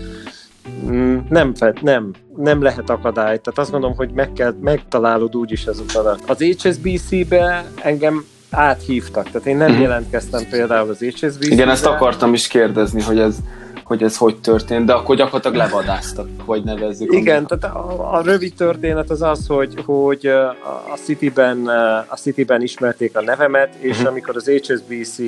Mm, 0.90 1.18
nem, 1.28 1.52
nem, 1.82 2.10
nem 2.36 2.62
lehet 2.62 2.90
akadály. 2.90 3.38
Tehát 3.38 3.58
azt 3.58 3.70
gondolom, 3.70 3.96
hogy 3.96 4.10
meg 4.10 4.32
kell, 4.32 4.54
megtalálod 4.60 5.36
úgyis 5.36 5.66
az 5.66 5.78
utadat. 5.78 6.20
Az 6.26 6.38
HSBC-be 6.38 7.64
engem 7.82 8.24
áthívtak, 8.50 9.30
tehát 9.30 9.46
én 9.46 9.56
nem 9.56 9.68
uh-huh. 9.68 9.82
jelentkeztem 9.82 10.42
például 10.50 10.90
az 10.90 10.98
HSBC-be. 10.98 11.54
Igen, 11.54 11.68
ezt 11.68 11.86
akartam 11.86 12.34
is 12.34 12.46
kérdezni, 12.46 13.02
hogy 13.02 13.18
ez 13.18 13.36
hogy 13.90 14.02
ez 14.02 14.16
hogy 14.16 14.36
történt, 14.36 14.86
de 14.86 14.92
akkor 14.92 15.16
gyakorlatilag 15.16 15.56
levadáztak, 15.56 16.28
hogy 16.44 16.64
nevezzük. 16.64 17.12
Igen, 17.12 17.46
tehát 17.46 17.76
a, 17.76 18.14
a 18.14 18.22
rövid 18.22 18.54
történet 18.54 19.10
az 19.10 19.22
az, 19.22 19.46
hogy, 19.46 19.74
hogy 19.84 20.26
a 20.92 20.96
Cityben, 21.04 21.66
a 22.08 22.14
Cityben 22.14 22.62
ismerték 22.62 23.16
a 23.16 23.20
nevemet, 23.20 23.74
és 23.78 23.90
uh-huh. 23.90 24.08
amikor 24.08 24.36
az 24.36 24.50
HSBC 24.50 25.18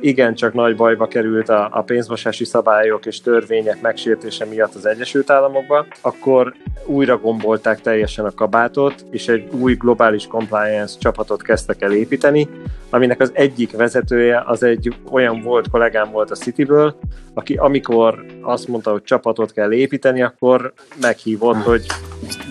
igencsak 0.00 0.52
nagy 0.54 0.76
bajba 0.76 1.06
került 1.06 1.48
a, 1.48 1.68
a 1.72 1.82
pénzmosási 1.82 2.44
szabályok 2.44 3.06
és 3.06 3.20
törvények 3.20 3.80
megsértése 3.80 4.44
miatt 4.44 4.74
az 4.74 4.86
Egyesült 4.86 5.30
Államokban, 5.30 5.86
akkor 6.00 6.54
újra 6.86 7.18
gombolták 7.18 7.80
teljesen 7.80 8.24
a 8.24 8.34
kabátot, 8.34 9.04
és 9.10 9.28
egy 9.28 9.48
új 9.60 9.74
globális 9.74 10.26
compliance 10.26 10.98
csapatot 10.98 11.42
kezdtek 11.42 11.82
el 11.82 11.92
építeni, 11.92 12.48
aminek 12.90 13.20
az 13.20 13.30
egyik 13.32 13.76
vezetője 13.76 14.42
az 14.46 14.62
egy 14.62 14.94
olyan 15.10 15.40
volt 15.42 15.70
kollégám 15.70 16.10
volt 16.10 16.30
a 16.30 16.34
Cityből, 16.34 16.96
aki 17.34 17.54
amikor 17.54 17.93
azt 18.40 18.68
mondta, 18.68 18.90
hogy 18.90 19.02
csapatot 19.02 19.52
kell 19.52 19.72
építeni, 19.72 20.22
akkor 20.22 20.72
meghívott, 21.00 21.62
hogy 21.62 21.86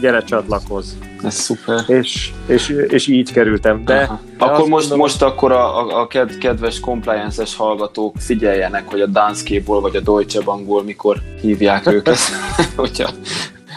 gyere 0.01 0.23
csatlakozz. 0.23 0.91
Ez 1.23 1.33
szuper. 1.33 1.83
És, 1.87 2.31
és, 2.47 2.69
és 2.87 3.07
így 3.07 3.31
kerültem. 3.31 3.85
De, 3.85 4.19
de 4.37 4.45
akkor 4.45 4.67
most, 4.67 4.89
mondom, 4.89 4.97
most 4.97 5.21
akkor 5.21 5.51
a, 5.51 5.77
a, 5.77 6.01
a 6.01 6.07
kedves 6.39 6.79
compliance-es 6.79 7.55
hallgatók 7.55 8.15
figyeljenek, 8.17 8.89
hogy 8.89 9.01
a 9.01 9.05
Danske-ból 9.05 9.81
vagy 9.81 9.95
a 9.95 9.99
Deutsche 9.99 10.41
Bankból 10.41 10.83
mikor 10.83 11.17
hívják 11.41 11.87
őket, 11.87 12.17
hogyha 12.75 13.09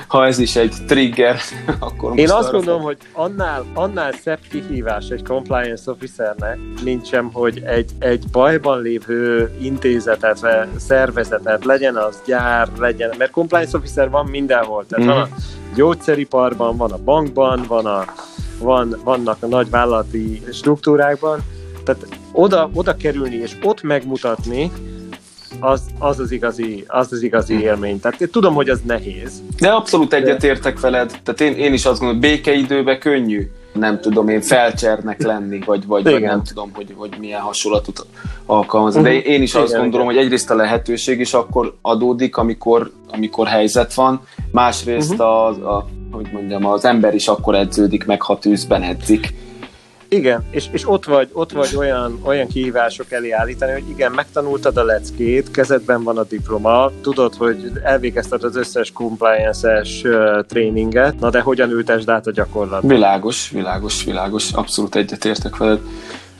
ha 0.06 0.26
ez 0.26 0.38
is 0.38 0.56
egy 0.56 0.74
trigger, 0.86 1.36
akkor 1.78 2.18
Én 2.18 2.30
azt 2.30 2.50
gondolom, 2.50 2.82
hogy 2.82 2.96
annál, 3.12 3.64
annál 3.74 4.12
szebb 4.12 4.38
kihívás 4.50 5.08
egy 5.08 5.22
compliance 5.22 5.90
officernek, 5.90 6.58
mint 6.84 7.06
sem, 7.06 7.30
hogy 7.32 7.62
egy, 7.64 7.90
egy 7.98 8.24
bajban 8.32 8.82
lévő 8.82 9.50
intézetet, 9.60 10.46
szervezetet, 10.76 11.64
legyen 11.64 11.96
az 11.96 12.22
gyár, 12.26 12.68
legyen, 12.78 13.14
mert 13.18 13.30
compliance 13.30 13.76
officer 13.76 14.10
van 14.10 14.26
mindenhol, 14.26 14.86
tehát 14.88 15.04
mm. 15.04 15.08
van 15.08 15.20
a 15.20 15.28
gyógyszeriparban, 15.74 16.76
van 16.76 16.92
a 16.92 16.98
bankban, 17.04 17.64
van 17.68 17.86
a, 17.86 18.04
van, 18.58 19.00
vannak 19.04 19.36
a 19.40 19.46
nagy 19.46 19.70
vállalati 19.70 20.42
struktúrákban, 20.52 21.40
tehát 21.84 22.06
oda, 22.32 22.70
oda 22.74 22.96
kerülni 22.96 23.36
és 23.36 23.56
ott 23.62 23.82
megmutatni, 23.82 24.70
az, 25.60 25.82
az, 25.98 26.18
az, 26.18 26.30
igazi, 26.30 26.84
az 26.86 27.12
az 27.12 27.22
igazi 27.22 27.54
hm. 27.54 27.60
élmény. 27.60 28.00
Tehát 28.00 28.20
én 28.20 28.30
tudom, 28.30 28.54
hogy 28.54 28.68
az 28.68 28.80
nehéz. 28.86 29.42
De 29.58 29.68
abszolút 29.68 30.12
egyetértek 30.12 30.80
veled. 30.80 31.20
Tehát 31.24 31.40
én, 31.40 31.64
én 31.64 31.72
is 31.72 31.84
azt 31.84 32.00
gondolom, 32.00 32.20
hogy 32.20 32.30
békeidőben 32.30 32.98
könnyű 32.98 33.50
nem 33.72 34.00
tudom 34.00 34.28
én 34.28 34.40
felcsernek 34.40 35.22
lenni, 35.22 35.58
vagy, 35.64 35.86
vagy, 35.86 36.04
vagy 36.04 36.20
nem 36.20 36.42
tudom, 36.42 36.70
hogy, 36.74 36.94
hogy 36.96 37.16
milyen 37.20 37.40
hasonlatot 37.40 38.06
alkalmazni. 38.46 39.02
De 39.02 39.20
én 39.20 39.42
is 39.42 39.54
azt 39.54 39.68
igen, 39.68 39.80
gondolom, 39.80 40.06
igen. 40.06 40.16
hogy 40.16 40.24
egyrészt 40.24 40.50
a 40.50 40.54
lehetőség 40.54 41.20
is 41.20 41.34
akkor 41.34 41.74
adódik, 41.82 42.36
amikor, 42.36 42.90
amikor 43.12 43.46
helyzet 43.46 43.94
van, 43.94 44.20
másrészt 44.52 45.12
uh-huh. 45.12 45.26
a, 45.26 45.76
a, 45.76 45.86
hogy 46.10 46.26
mondjam, 46.32 46.66
az 46.66 46.84
ember 46.84 47.14
is 47.14 47.28
akkor 47.28 47.54
edződik 47.54 48.04
meg, 48.04 48.22
ha 48.22 48.38
tűzben 48.38 48.82
edzik 48.82 49.34
igen, 50.16 50.44
és, 50.50 50.68
és 50.72 50.88
ott 50.88 51.04
vagy, 51.04 51.28
ott 51.32 51.52
vagy 51.52 51.76
olyan, 51.76 52.20
olyan 52.24 52.46
kihívások 52.46 53.12
elé 53.12 53.30
állítani, 53.30 53.72
hogy 53.72 53.88
igen, 53.88 54.12
megtanultad 54.12 54.76
a 54.76 54.84
leckét, 54.84 55.50
kezedben 55.50 56.02
van 56.02 56.18
a 56.18 56.24
diploma, 56.24 56.90
tudod, 57.02 57.34
hogy 57.34 57.70
elvégezted 57.82 58.42
az 58.42 58.56
összes 58.56 58.92
compliance-es 58.92 60.02
uh, 60.04 60.44
tréninget, 60.46 61.20
na 61.20 61.30
de 61.30 61.40
hogyan 61.40 61.70
ültesd 61.70 62.08
át 62.08 62.26
a 62.26 62.30
gyakorlatban? 62.30 62.90
Világos, 62.90 63.50
világos, 63.50 64.04
világos, 64.04 64.52
abszolút 64.52 64.94
egyetértek 64.94 65.56
veled. 65.56 65.80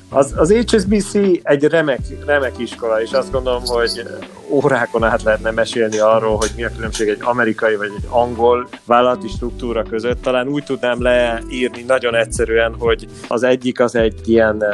Az, 0.08 0.34
az 0.36 0.52
HSBC 0.52 1.14
egy 1.42 1.64
remek, 1.64 2.00
remek 2.26 2.58
iskola, 2.58 3.02
és 3.02 3.10
azt 3.12 3.32
gondolom, 3.32 3.62
hogy 3.64 4.02
órákon 4.48 5.04
át 5.04 5.22
lehetne 5.22 5.50
mesélni 5.50 5.98
arról, 5.98 6.36
hogy 6.36 6.50
mi 6.56 6.64
a 6.64 6.70
különbség 6.74 7.08
egy 7.08 7.18
amerikai 7.20 7.76
vagy 7.76 7.90
egy 7.96 8.06
angol 8.08 8.68
vállalati 8.84 9.28
struktúra 9.28 9.82
között. 9.82 10.22
Talán 10.22 10.48
úgy 10.48 10.64
tudnám 10.64 11.02
leírni 11.02 11.82
nagyon 11.86 12.14
egyszerűen, 12.14 12.74
hogy 12.78 13.06
az 13.28 13.42
egyik 13.42 13.80
az 13.80 13.94
egy 13.94 14.28
ilyen 14.28 14.64
eh, 14.64 14.70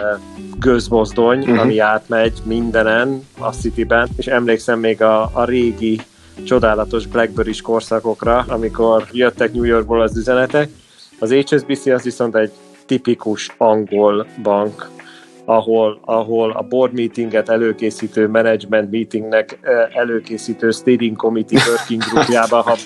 gőzmozdony, 0.59 1.39
uh-huh. 1.39 1.61
ami 1.61 1.79
átmegy 1.79 2.39
mindenen 2.45 3.27
a 3.39 3.53
Cityben, 3.53 4.09
és 4.17 4.27
emlékszem 4.27 4.79
még 4.79 5.03
a, 5.03 5.31
a 5.33 5.45
régi 5.45 6.01
csodálatos 6.45 7.07
Blackberry-s 7.07 7.61
korszakokra, 7.61 8.45
amikor 8.49 9.07
jöttek 9.12 9.53
New 9.53 9.65
Yorkból 9.65 10.01
az 10.03 10.17
üzenetek. 10.17 10.69
Az 11.19 11.33
HSBC 11.33 11.87
az 11.87 12.03
viszont 12.03 12.37
egy 12.37 12.51
tipikus 12.87 13.55
angol 13.57 14.27
bank, 14.43 14.91
ahol, 15.45 15.99
ahol 16.05 16.51
a 16.51 16.63
board 16.63 16.93
meetinget 16.93 17.49
előkészítő 17.49 18.29
management 18.29 18.91
meetingnek 18.91 19.59
előkészítő 19.95 20.71
steering 20.71 21.17
committee 21.17 21.61
working 21.69 22.03
groupjába, 22.03 22.61
ha, 22.61 22.77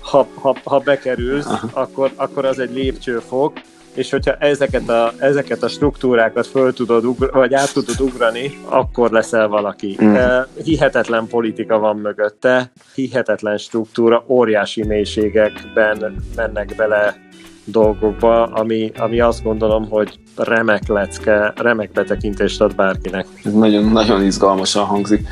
ha, 0.00 0.26
ha, 0.34 0.56
ha 0.64 0.78
bekerülsz, 0.78 1.48
akkor, 1.72 2.10
akkor 2.16 2.44
az 2.44 2.58
egy 2.58 2.74
lépcsőfok, 2.74 3.52
és 3.94 4.10
hogyha 4.10 4.34
ezeket 4.34 4.88
a, 4.88 5.12
ezeket 5.18 5.62
a 5.62 5.68
struktúrákat 5.68 6.46
föl 6.46 6.72
tudod 6.72 7.04
ugr- 7.04 7.32
vagy 7.32 7.54
át 7.54 7.72
tudod 7.72 8.00
ugrani, 8.00 8.58
akkor 8.64 9.10
leszel 9.10 9.48
valaki. 9.48 9.98
Mm. 10.02 10.16
Hihetetlen 10.64 11.26
politika 11.26 11.78
van 11.78 11.96
mögötte, 11.96 12.72
hihetetlen 12.94 13.56
struktúra, 13.56 14.24
óriási 14.26 14.84
mélységekben 14.84 16.16
mennek 16.36 16.74
bele 16.76 17.28
dolgokba, 17.70 18.44
ami, 18.44 18.92
ami 18.98 19.20
azt 19.20 19.42
gondolom, 19.42 19.88
hogy 19.88 20.18
remek 20.36 20.88
lecke, 20.88 21.52
remek 21.56 21.92
betekintést 21.92 22.60
ad 22.60 22.74
bárkinek. 22.74 23.26
Ez 23.44 23.52
nagyon-nagyon 23.52 24.24
izgalmasan 24.24 24.84
hangzik. 24.84 25.28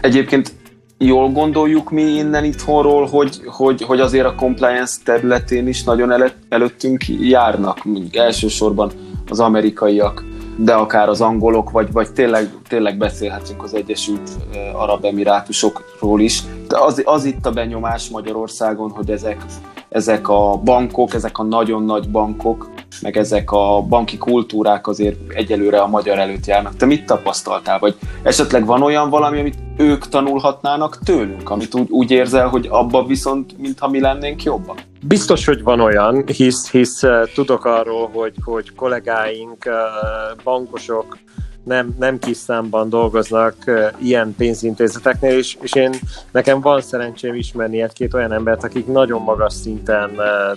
Egyébként 0.00 0.52
jól 0.98 1.28
gondoljuk 1.28 1.90
mi 1.90 2.02
innen 2.02 2.44
itthonról, 2.44 3.06
hogy, 3.06 3.40
hogy, 3.44 3.82
hogy 3.82 4.00
azért 4.00 4.26
a 4.26 4.34
compliance 4.34 4.96
területén 5.04 5.68
is 5.68 5.84
nagyon 5.84 6.10
el, 6.12 6.32
előttünk 6.48 7.08
járnak, 7.20 7.84
mondjuk 7.84 8.16
elsősorban 8.16 8.90
az 9.28 9.40
amerikaiak, 9.40 10.24
de 10.56 10.72
akár 10.72 11.08
az 11.08 11.20
angolok, 11.20 11.70
vagy, 11.70 11.92
vagy 11.92 12.12
tényleg, 12.12 12.50
tényleg 12.68 12.98
beszélhetünk 12.98 13.62
az 13.62 13.74
Egyesült 13.74 14.30
Arab 14.74 15.04
Emirátusokról 15.04 16.20
is. 16.20 16.42
De 16.68 16.78
az, 16.78 17.02
az 17.04 17.24
itt 17.24 17.46
a 17.46 17.50
benyomás 17.50 18.08
Magyarországon, 18.08 18.90
hogy 18.90 19.10
ezek 19.10 19.44
ezek 19.90 20.28
a 20.28 20.60
bankok, 20.64 21.14
ezek 21.14 21.38
a 21.38 21.42
nagyon 21.42 21.84
nagy 21.84 22.10
bankok 22.10 22.70
meg 23.02 23.16
ezek 23.16 23.50
a 23.50 23.82
banki 23.88 24.18
kultúrák 24.18 24.86
azért 24.86 25.16
egyelőre 25.28 25.80
a 25.80 25.86
magyar 25.86 26.18
előtt 26.18 26.46
járnak. 26.46 26.76
Te 26.76 26.86
mit 26.86 27.04
tapasztaltál? 27.04 27.78
Vagy 27.78 27.94
esetleg 28.22 28.66
van 28.66 28.82
olyan 28.82 29.10
valami, 29.10 29.38
amit 29.38 29.58
ők 29.76 30.08
tanulhatnának 30.08 30.98
tőlünk, 31.04 31.50
amit 31.50 31.74
úgy, 31.74 31.90
úgy 31.90 32.10
érzel, 32.10 32.48
hogy 32.48 32.66
abba 32.70 33.04
viszont, 33.04 33.58
mintha 33.58 33.88
mi 33.88 34.00
lennénk 34.00 34.42
jobban? 34.42 34.76
Biztos, 35.02 35.44
hogy 35.44 35.62
van 35.62 35.80
olyan, 35.80 36.24
hisz, 36.26 36.70
hisz 36.70 37.02
uh, 37.02 37.28
tudok 37.34 37.64
arról, 37.64 38.10
hogy, 38.14 38.34
hogy 38.44 38.74
kollégáink, 38.74 39.64
uh, 39.66 40.42
bankosok 40.44 41.18
nem, 41.64 41.94
nem 41.98 42.18
kis 42.18 42.36
számban 42.36 42.88
dolgoznak 42.88 43.54
ilyen 43.98 44.34
pénzintézeteknél, 44.36 45.38
és, 45.38 45.56
és 45.60 45.74
én 45.74 45.94
nekem 46.32 46.60
van 46.60 46.80
szerencsém 46.80 47.34
ismerni 47.34 47.82
egy-két 47.82 48.14
olyan 48.14 48.32
embert, 48.32 48.64
akik 48.64 48.86
nagyon 48.86 49.22
magas 49.22 49.52
szinten 49.52 50.10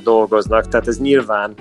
dolgoznak, 0.04 0.68
tehát 0.68 0.88
ez 0.88 1.00
nyilván, 1.00 1.54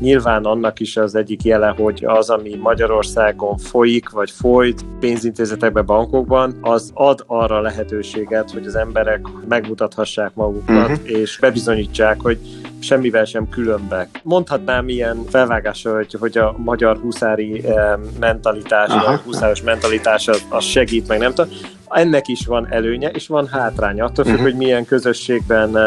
nyilván 0.00 0.44
annak 0.44 0.80
is 0.80 0.96
az 0.96 1.14
egyik 1.14 1.44
jele, 1.44 1.74
hogy 1.76 2.04
az, 2.06 2.30
ami 2.30 2.54
Magyarországon 2.54 3.56
folyik, 3.56 4.10
vagy 4.10 4.30
folyt 4.30 4.84
pénzintézetekben, 5.00 5.86
bankokban, 5.86 6.58
az 6.60 6.90
ad 6.94 7.24
arra 7.26 7.60
lehetőséget, 7.60 8.50
hogy 8.50 8.66
az 8.66 8.74
emberek 8.74 9.26
megmutathassák 9.48 10.34
magukat, 10.34 10.90
uh-huh. 10.90 11.10
és 11.10 11.38
bebizonyítsák, 11.40 12.20
hogy 12.20 12.38
semmivel 12.80 13.24
sem 13.24 13.48
különbek. 13.48 14.20
Mondhatnám 14.22 14.88
ilyen 14.88 15.24
felvágásra, 15.28 15.94
hogy, 15.94 16.16
hogy 16.20 16.38
a 16.38 16.54
magyar 16.56 16.96
huszári 16.96 17.64
eh, 17.64 17.92
mentalitás, 18.20 18.88
Aha. 18.88 19.10
vagy 19.10 19.20
huszáros 19.20 19.62
mentalitás 19.62 20.28
az, 20.28 20.44
az 20.48 20.64
segít, 20.64 21.08
meg 21.08 21.18
nem 21.18 21.34
tudom. 21.34 21.50
Ennek 21.88 22.28
is 22.28 22.46
van 22.46 22.66
előnye, 22.70 23.08
és 23.08 23.26
van 23.26 23.46
hátránya, 23.46 24.04
attól 24.04 24.24
függ, 24.24 24.32
uh-huh. 24.32 24.48
hogy 24.48 24.58
milyen 24.58 24.84
közösségben, 24.84 25.76
eh, 25.76 25.84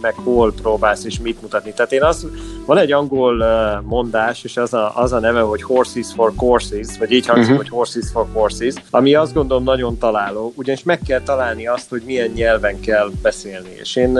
meg 0.00 0.14
hol 0.14 0.52
próbálsz, 0.52 1.04
és 1.04 1.20
mit 1.20 1.42
mutatni. 1.42 1.72
Tehát 1.72 1.92
én 1.92 2.02
az, 2.02 2.26
van 2.66 2.78
egy 2.78 2.92
angol 2.92 3.44
eh, 3.44 3.80
mondás, 3.82 4.44
és 4.44 4.56
az 4.56 4.74
a, 4.74 4.92
az 4.96 5.12
a 5.12 5.18
neve, 5.18 5.40
hogy 5.40 5.62
horses 5.62 6.06
for 6.14 6.32
courses, 6.36 6.98
vagy 6.98 7.12
így 7.12 7.26
hangzik, 7.26 7.52
uh-huh. 7.52 7.66
hogy 7.68 7.76
horses 7.76 8.10
for 8.12 8.26
courses, 8.32 8.74
ami 8.90 9.14
azt 9.14 9.34
gondolom 9.34 9.64
nagyon 9.64 9.98
találó, 9.98 10.52
ugyanis 10.56 10.82
meg 10.82 11.00
kell 11.06 11.20
találni 11.20 11.66
azt, 11.66 11.88
hogy 11.88 12.02
milyen 12.06 12.30
nyelven 12.30 12.80
kell 12.80 13.10
beszélni. 13.22 13.70
És 13.80 13.96
én 13.96 14.18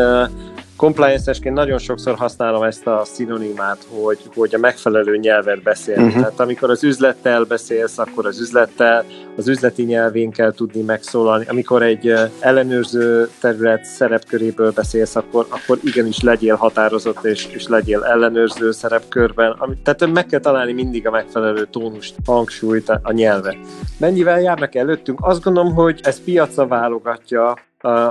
compliance-esként 0.81 1.55
nagyon 1.55 1.79
sokszor 1.79 2.17
használom 2.17 2.63
ezt 2.63 2.87
a 2.87 3.03
szinonimát, 3.05 3.87
hogy, 3.89 4.19
hogy 4.35 4.55
a 4.55 4.59
megfelelő 4.59 5.17
nyelvet 5.17 5.63
beszélni. 5.63 6.03
Uh-huh. 6.03 6.21
Tehát 6.21 6.41
amikor 6.41 6.71
az 6.71 6.85
üzlettel 6.85 7.45
beszélsz, 7.45 7.99
akkor 7.99 8.27
az 8.27 8.41
üzlettel, 8.41 9.05
az 9.37 9.49
üzleti 9.49 9.83
nyelvén 9.83 10.31
kell 10.31 10.53
tudni 10.53 10.81
megszólalni. 10.81 11.45
Amikor 11.49 11.83
egy 11.83 12.15
ellenőrző 12.39 13.29
terület 13.41 13.85
szerepköréből 13.85 14.71
beszélsz, 14.71 15.17
akkor, 15.17 15.47
akkor 15.49 15.79
igenis 15.83 16.21
legyél 16.21 16.55
határozott, 16.55 17.25
és, 17.25 17.47
és 17.47 17.67
legyél 17.67 18.05
ellenőrző 18.05 18.71
szerepkörben. 18.71 19.57
Tehát 19.83 20.13
meg 20.13 20.27
kell 20.27 20.41
találni 20.41 20.73
mindig 20.73 21.07
a 21.07 21.11
megfelelő 21.11 21.67
tónust, 21.71 22.15
hangsúlyt 22.27 22.89
a, 22.89 23.01
a 23.03 23.13
nyelve. 23.13 23.57
Mennyivel 23.99 24.41
járnak 24.41 24.75
előttünk? 24.75 25.19
Azt 25.23 25.43
gondolom, 25.43 25.75
hogy 25.75 26.01
ez 26.03 26.25
piaca 26.25 26.67
válogatja, 26.67 27.55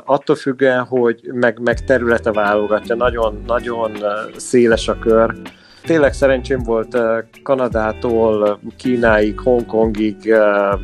attól 0.05 0.35
függően, 0.35 0.83
hogy 0.83 1.29
meg, 1.33 1.59
meg 1.59 1.83
területe 1.83 2.31
válogatja, 2.31 2.95
nagyon, 2.95 3.43
nagyon 3.47 3.91
széles 4.35 4.87
a 4.87 4.99
kör. 4.99 5.35
Tényleg 5.83 6.13
szerencsém 6.13 6.63
volt 6.63 6.97
Kanadától 7.43 8.59
Kínáig, 8.77 9.39
Hongkongig, 9.39 10.35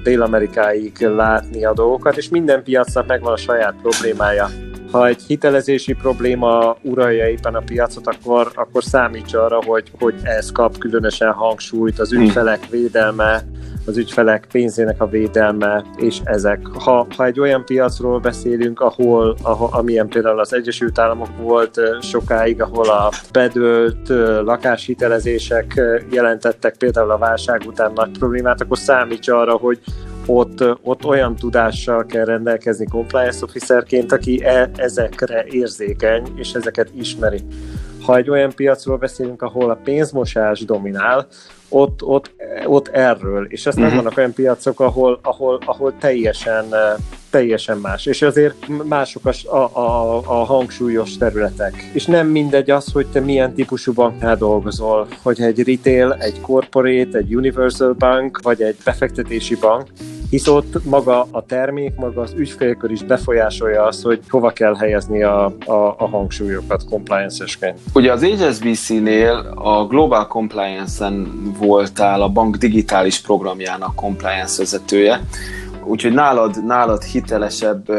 Dél-Amerikáig 0.03 1.01
látni 1.01 1.65
a 1.65 1.73
dolgokat, 1.73 2.17
és 2.17 2.29
minden 2.29 2.63
piacnak 2.63 3.07
megvan 3.07 3.33
a 3.33 3.37
saját 3.37 3.75
problémája. 3.81 4.47
Ha 4.95 5.07
egy 5.07 5.21
hitelezési 5.27 5.93
probléma 5.93 6.77
uralja 6.81 7.29
éppen 7.29 7.55
a 7.55 7.59
piacot, 7.59 8.07
akkor, 8.07 8.51
akkor 8.53 8.83
számíts 8.83 9.33
arra, 9.33 9.59
hogy, 9.65 9.91
hogy 9.99 10.13
ez 10.23 10.51
kap 10.51 10.77
különösen 10.77 11.31
hangsúlyt, 11.31 11.99
az 11.99 12.13
ügyfelek 12.13 12.69
védelme, 12.69 13.43
az 13.85 13.97
ügyfelek 13.97 14.47
pénzének 14.51 15.01
a 15.01 15.07
védelme, 15.07 15.85
és 15.95 16.19
ezek. 16.23 16.67
Ha, 16.67 17.07
ha 17.15 17.25
egy 17.25 17.39
olyan 17.39 17.65
piacról 17.65 18.19
beszélünk, 18.19 18.79
ahol, 18.79 19.35
ahol 19.41 19.69
amilyen 19.71 20.07
például 20.07 20.39
az 20.39 20.53
Egyesült 20.53 20.99
Államok 20.99 21.29
volt 21.37 21.81
sokáig, 22.01 22.61
ahol 22.61 22.89
a 22.89 23.11
bedőlt 23.31 24.09
lakáshitelezések 24.43 25.81
jelentettek 26.11 26.77
például 26.77 27.11
a 27.11 27.17
válság 27.17 27.61
után 27.67 27.91
nagy 27.95 28.17
problémát, 28.17 28.61
akkor 28.61 28.77
számíts 28.77 29.27
arra, 29.27 29.53
hogy 29.53 29.79
ott, 30.25 30.63
ott 30.81 31.05
olyan 31.05 31.35
tudással 31.35 32.05
kell 32.05 32.25
rendelkezni 32.25 32.85
compliance 32.85 33.43
officerként, 33.43 34.11
aki 34.11 34.43
e, 34.43 34.69
ezekre 34.75 35.45
érzékeny, 35.49 36.27
és 36.35 36.51
ezeket 36.53 36.89
ismeri. 36.93 37.41
Ha 38.05 38.15
egy 38.15 38.29
olyan 38.29 38.51
piacról 38.55 38.97
beszélünk, 38.97 39.41
ahol 39.41 39.69
a 39.69 39.79
pénzmosás 39.83 40.59
dominál, 40.59 41.27
ott, 41.69 42.03
ott, 42.03 42.31
ott 42.65 42.87
erről, 42.87 43.45
és 43.45 43.65
aztán 43.65 43.83
uh-huh. 43.83 43.99
vannak 43.99 44.17
olyan 44.17 44.33
piacok, 44.33 44.79
ahol, 44.79 45.19
ahol, 45.23 45.59
ahol 45.65 45.93
teljesen, 45.99 46.65
teljesen 47.35 47.77
más, 47.77 48.05
és 48.05 48.21
azért 48.21 48.67
mások 48.83 49.25
a, 49.25 49.55
a, 49.55 50.17
a 50.25 50.45
hangsúlyos 50.45 51.17
területek. 51.17 51.89
És 51.93 52.05
nem 52.05 52.27
mindegy 52.27 52.71
az, 52.71 52.91
hogy 52.91 53.07
te 53.07 53.19
milyen 53.19 53.53
típusú 53.53 53.93
banknál 53.93 54.35
dolgozol, 54.35 55.07
hogy 55.21 55.41
egy 55.41 55.63
retail, 55.63 56.13
egy 56.19 56.41
corporate, 56.41 57.17
egy 57.17 57.35
universal 57.35 57.93
bank, 57.93 58.39
vagy 58.41 58.61
egy 58.61 58.75
befektetési 58.83 59.55
bank, 59.55 59.87
hisz 60.29 60.47
ott 60.47 60.85
maga 60.85 61.27
a 61.31 61.45
termék, 61.45 61.95
maga 61.95 62.21
az 62.21 62.33
ügyfélkör 62.37 62.91
is 62.91 63.03
befolyásolja 63.03 63.83
azt, 63.83 64.03
hogy 64.03 64.19
hova 64.29 64.49
kell 64.49 64.75
helyezni 64.75 65.23
a, 65.23 65.45
a, 65.65 65.95
a 65.97 66.07
hangsúlyokat 66.07 66.83
compliance-esként. 66.89 67.79
Ugye 67.93 68.11
az 68.11 68.23
HSBC-nél 68.23 69.53
a 69.55 69.85
Global 69.87 70.27
Compliance-en 70.27 71.51
voltál 71.59 72.21
a 72.21 72.29
bank 72.29 72.55
digitális 72.55 73.19
programjának 73.19 73.95
compliance 73.95 74.57
vezetője, 74.57 75.21
úgyhogy 75.87 76.13
nálad, 76.13 76.65
nálad 76.65 77.03
hitelesebb 77.03 77.91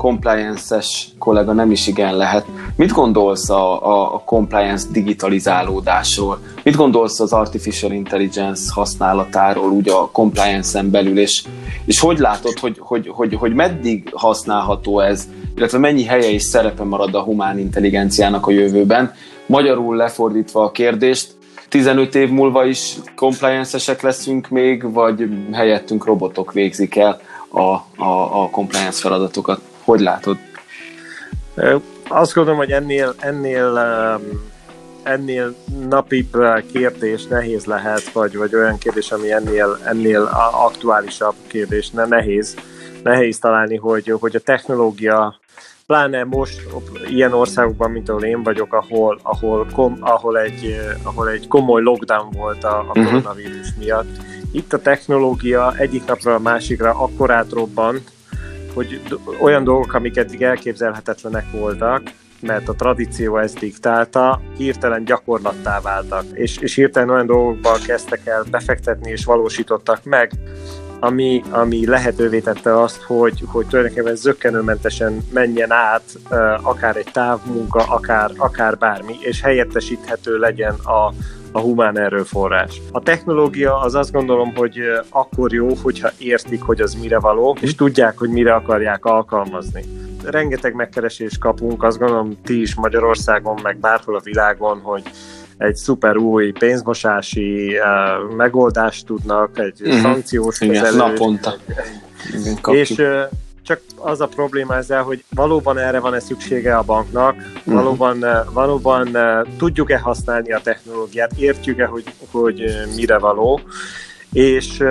compliance-es 0.00 1.08
kollega 1.18 1.52
nem 1.52 1.70
is 1.70 1.86
igen 1.86 2.16
lehet. 2.16 2.46
Mit 2.76 2.92
gondolsz 2.92 3.50
a, 3.50 3.86
a, 3.86 4.14
a 4.14 4.22
compliance 4.24 4.86
digitalizálódásról? 4.92 6.38
Mit 6.62 6.76
gondolsz 6.76 7.20
az 7.20 7.32
artificial 7.32 7.92
intelligence 7.92 8.72
használatáról 8.74 9.70
úgy 9.70 9.88
a 9.88 10.10
compliance-en 10.12 10.90
belül, 10.90 11.18
és, 11.18 11.44
és 11.84 12.00
hogy 12.00 12.18
látod, 12.18 12.58
hogy, 12.58 12.76
hogy, 12.78 13.08
hogy, 13.08 13.34
hogy 13.34 13.54
meddig 13.54 14.10
használható 14.12 15.00
ez, 15.00 15.28
illetve 15.56 15.78
mennyi 15.78 16.04
helye 16.04 16.30
és 16.30 16.42
szerepe 16.42 16.84
marad 16.84 17.14
a 17.14 17.22
humán 17.22 17.58
intelligenciának 17.58 18.46
a 18.46 18.50
jövőben? 18.50 19.12
Magyarul 19.46 19.96
lefordítva 19.96 20.62
a 20.62 20.70
kérdést, 20.70 21.34
15 21.70 22.14
év 22.14 22.30
múlva 22.30 22.64
is 22.64 22.96
compliance-esek 23.14 24.02
leszünk 24.02 24.48
még, 24.48 24.92
vagy 24.92 25.28
helyettünk 25.52 26.04
robotok 26.04 26.52
végzik 26.52 26.96
el 26.96 27.20
a, 27.48 27.60
a, 27.60 28.42
a 28.42 28.50
compliance 28.50 29.00
feladatokat? 29.00 29.60
Hogy 29.84 30.00
látod? 30.00 30.36
Azt 32.08 32.34
gondolom, 32.34 32.58
hogy 32.58 32.70
ennél, 32.70 33.14
ennél 33.18 33.78
ennél 35.02 35.54
napibb 35.88 36.36
kérdés 36.72 37.26
nehéz 37.26 37.64
lehet, 37.64 38.12
vagy, 38.12 38.36
vagy 38.36 38.54
olyan 38.54 38.78
kérdés, 38.78 39.10
ami 39.10 39.32
ennél, 39.32 39.78
ennél 39.84 40.22
aktuálisabb 40.52 41.34
kérdés, 41.46 41.90
ne, 41.90 42.04
nehéz, 42.04 42.56
nehéz 43.02 43.38
találni, 43.38 43.76
hogy, 43.76 44.14
hogy 44.20 44.36
a 44.36 44.40
technológia 44.40 45.39
pláne 45.90 46.24
most 46.24 46.66
ilyen 47.08 47.32
országokban, 47.32 47.90
mint 47.90 48.08
ahol 48.08 48.24
én 48.24 48.42
vagyok, 48.42 48.72
ahol, 48.72 49.20
ahol, 49.22 49.66
kom, 49.74 49.96
ahol, 50.00 50.38
egy, 50.38 50.76
ahol 51.02 51.28
egy 51.28 51.48
komoly 51.48 51.82
lockdown 51.82 52.30
volt 52.30 52.64
a, 52.64 52.78
a 52.78 52.98
mhm. 52.98 53.04
koronavírus 53.04 53.68
miatt. 53.78 54.08
Itt 54.52 54.72
a 54.72 54.80
technológia 54.80 55.74
egyik 55.76 56.04
napra 56.06 56.34
a 56.34 56.38
másikra 56.38 56.90
akkor 56.90 57.30
átrobbant, 57.30 58.10
hogy 58.74 59.00
olyan 59.40 59.64
dolgok, 59.64 59.94
amik 59.94 60.16
eddig 60.16 60.42
elképzelhetetlenek 60.42 61.50
voltak, 61.52 62.02
mert 62.40 62.68
a 62.68 62.74
tradíció 62.74 63.38
ezt 63.38 63.58
diktálta, 63.58 64.40
hirtelen 64.56 65.04
gyakorlattá 65.04 65.80
váltak, 65.80 66.24
és, 66.32 66.58
és 66.58 66.74
hirtelen 66.74 67.10
olyan 67.10 67.26
dolgokban 67.26 67.80
kezdtek 67.86 68.26
el 68.26 68.44
befektetni 68.50 69.10
és 69.10 69.24
valósítottak 69.24 70.04
meg, 70.04 70.32
ami, 71.00 71.42
ami 71.50 71.86
lehetővé 71.86 72.40
tette 72.40 72.80
azt, 72.80 73.02
hogy, 73.02 73.42
hogy 73.46 73.66
tulajdonképpen 73.66 74.16
zöggenőmentesen 74.16 75.26
menjen 75.32 75.72
át 75.72 76.18
akár 76.62 76.96
egy 76.96 77.08
távmunka, 77.12 77.82
akár, 77.82 78.30
akár 78.36 78.78
bármi, 78.78 79.14
és 79.20 79.40
helyettesíthető 79.40 80.38
legyen 80.38 80.74
a, 80.74 81.12
a 81.52 81.60
humán 81.60 81.98
erőforrás. 81.98 82.80
A 82.92 83.00
technológia 83.00 83.80
az 83.80 83.94
azt 83.94 84.12
gondolom, 84.12 84.54
hogy 84.54 84.78
akkor 85.08 85.52
jó, 85.52 85.74
hogyha 85.82 86.08
értik, 86.18 86.62
hogy 86.62 86.80
az 86.80 86.94
mire 86.94 87.18
való, 87.18 87.56
és 87.60 87.74
tudják, 87.74 88.18
hogy 88.18 88.30
mire 88.30 88.54
akarják 88.54 89.04
alkalmazni. 89.04 89.84
Rengeteg 90.24 90.74
megkeresést 90.74 91.38
kapunk, 91.38 91.82
azt 91.82 91.98
gondolom 91.98 92.40
ti 92.44 92.60
is 92.60 92.74
Magyarországon, 92.74 93.60
meg 93.62 93.76
bárhol 93.76 94.16
a 94.16 94.20
világon, 94.24 94.80
hogy 94.80 95.02
egy 95.60 95.76
szuper 95.76 96.16
új 96.16 96.50
pénzmosási 96.50 97.78
uh, 97.78 98.36
megoldást 98.36 99.06
tudnak, 99.06 99.58
egy 99.58 99.80
uh-huh. 99.80 100.00
szankciós 100.00 100.60
Igen, 100.60 100.82
kezelőt. 100.82 100.98
naponta. 100.98 101.54
Igen, 102.32 102.74
és, 102.74 102.90
uh, 102.90 103.22
csak 103.62 103.80
az 103.96 104.20
a 104.20 104.26
probléma 104.26 104.76
ezzel, 104.76 105.02
hogy 105.02 105.24
valóban 105.34 105.78
erre 105.78 106.00
van-e 106.00 106.20
szüksége 106.20 106.76
a 106.76 106.82
banknak, 106.82 107.34
uh-huh. 107.34 107.74
valóban, 107.74 108.24
valóban 108.52 109.16
tudjuk-e 109.58 109.98
használni 109.98 110.52
a 110.52 110.60
technológiát, 110.62 111.32
értjük-e, 111.36 111.84
hogy, 111.84 112.04
hogy 112.30 112.64
mire 112.96 113.18
való, 113.18 113.60
és, 114.32 114.82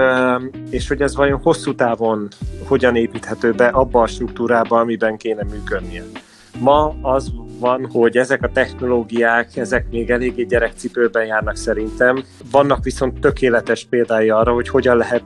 és 0.69 0.87
hogy 0.87 1.01
ez 1.01 1.15
vajon 1.15 1.39
hosszú 1.43 1.75
távon 1.75 2.27
hogyan 2.67 2.95
építhető 2.95 3.51
be 3.51 3.67
abba 3.67 4.01
a 4.01 4.07
struktúrába, 4.07 4.79
amiben 4.79 5.17
kéne 5.17 5.43
működnie. 5.43 6.03
Ma 6.59 6.95
az 7.01 7.31
van, 7.59 7.89
hogy 7.91 8.17
ezek 8.17 8.43
a 8.43 8.51
technológiák, 8.51 9.57
ezek 9.57 9.85
még 9.91 10.09
eléggé 10.09 10.43
gyerekcipőben 10.43 11.25
járnak 11.25 11.55
szerintem. 11.55 12.23
Vannak 12.51 12.83
viszont 12.83 13.19
tökéletes 13.19 13.85
példái 13.85 14.29
arra, 14.29 14.53
hogy 14.53 14.69
hogyan 14.69 14.97
lehet 14.97 15.23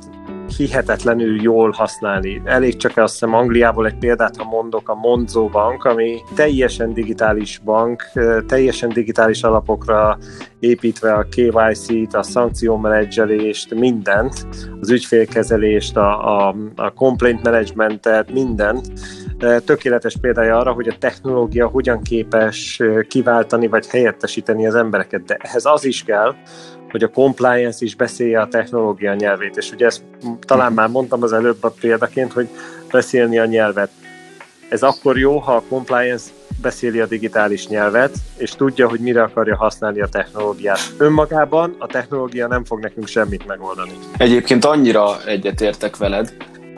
hihetetlenül 0.58 1.42
jól 1.42 1.72
használni. 1.72 2.42
Elég 2.46 2.76
csak 2.76 2.98
azt 2.98 3.14
hiszem 3.14 3.34
Angliából 3.34 3.86
egy 3.86 3.98
példát, 3.98 4.38
ha 4.38 4.44
mondok, 4.44 4.90
a 4.90 4.96
Monzo 4.96 5.48
Bank, 5.48 5.84
ami 5.84 6.22
teljesen 6.36 6.94
digitális 6.94 7.62
bank, 7.64 8.04
teljesen 8.48 8.90
digitális 8.90 9.44
alapokra 9.44 10.18
építve 10.60 11.14
a 11.14 11.26
KYC-t, 11.32 12.16
a 12.16 12.24
szankciómenedzselést, 12.24 13.74
mindent, 13.74 14.48
az 14.82 14.90
ügyfélkezelést, 14.90 15.98
a, 15.98 16.48
a, 16.48 16.56
a 16.76 16.90
complaint 16.94 17.44
managementet, 17.44 18.32
mindent. 18.32 18.88
Tökéletes 19.66 20.16
példája 20.22 20.58
arra, 20.58 20.72
hogy 20.72 20.88
a 20.88 20.96
technológia 21.00 21.68
hogyan 21.68 22.02
képes 22.02 22.82
kiváltani 23.08 23.68
vagy 23.68 23.88
helyettesíteni 23.88 24.68
az 24.68 24.76
embereket, 24.76 25.24
de 25.24 25.38
ehhez 25.40 25.66
az 25.66 25.86
is 25.86 26.04
kell, 26.04 26.36
hogy 26.92 27.04
a 27.04 27.08
compliance 27.08 27.86
is 27.86 27.96
beszélje 27.96 28.42
a 28.42 28.48
technológia 28.48 29.14
nyelvét, 29.14 29.58
és 29.58 29.72
ugye 29.72 29.86
ezt 29.86 30.04
talán 30.40 30.74
már 30.74 30.90
mondtam 30.90 31.24
az 31.24 31.34
előbb 31.34 31.64
a 31.64 31.74
példaként, 31.80 32.34
hogy 32.34 32.48
beszélni 32.92 33.40
a 33.40 33.46
nyelvet. 33.46 33.90
Ez 34.70 34.84
akkor 34.84 35.18
jó, 35.18 35.38
ha 35.38 35.56
a 35.56 35.64
compliance 35.70 36.26
beszéli 36.62 37.00
a 37.00 37.06
digitális 37.06 37.68
nyelvet, 37.68 38.16
és 38.38 38.52
tudja, 38.52 38.90
hogy 38.90 39.00
mire 39.00 39.22
akarja 39.24 39.56
használni 39.56 40.02
a 40.02 40.08
technológiát. 40.08 40.80
Önmagában 40.98 41.76
a 41.80 41.88
technológia 41.88 42.48
nem 42.48 42.64
fog 42.64 42.80
nekünk 42.80 43.08
semmit 43.08 43.48
megoldani. 43.48 43.92
Egyébként 44.18 44.66
annyira 44.66 45.24
egyetértek 45.26 45.98
veled, 45.98 46.34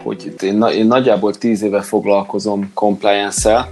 hogy 0.05 0.33
én, 0.41 0.61
én 0.61 0.87
nagyjából 0.87 1.33
tíz 1.33 1.61
éve 1.61 1.81
foglalkozom 1.81 2.71
compliance-el, 2.73 3.69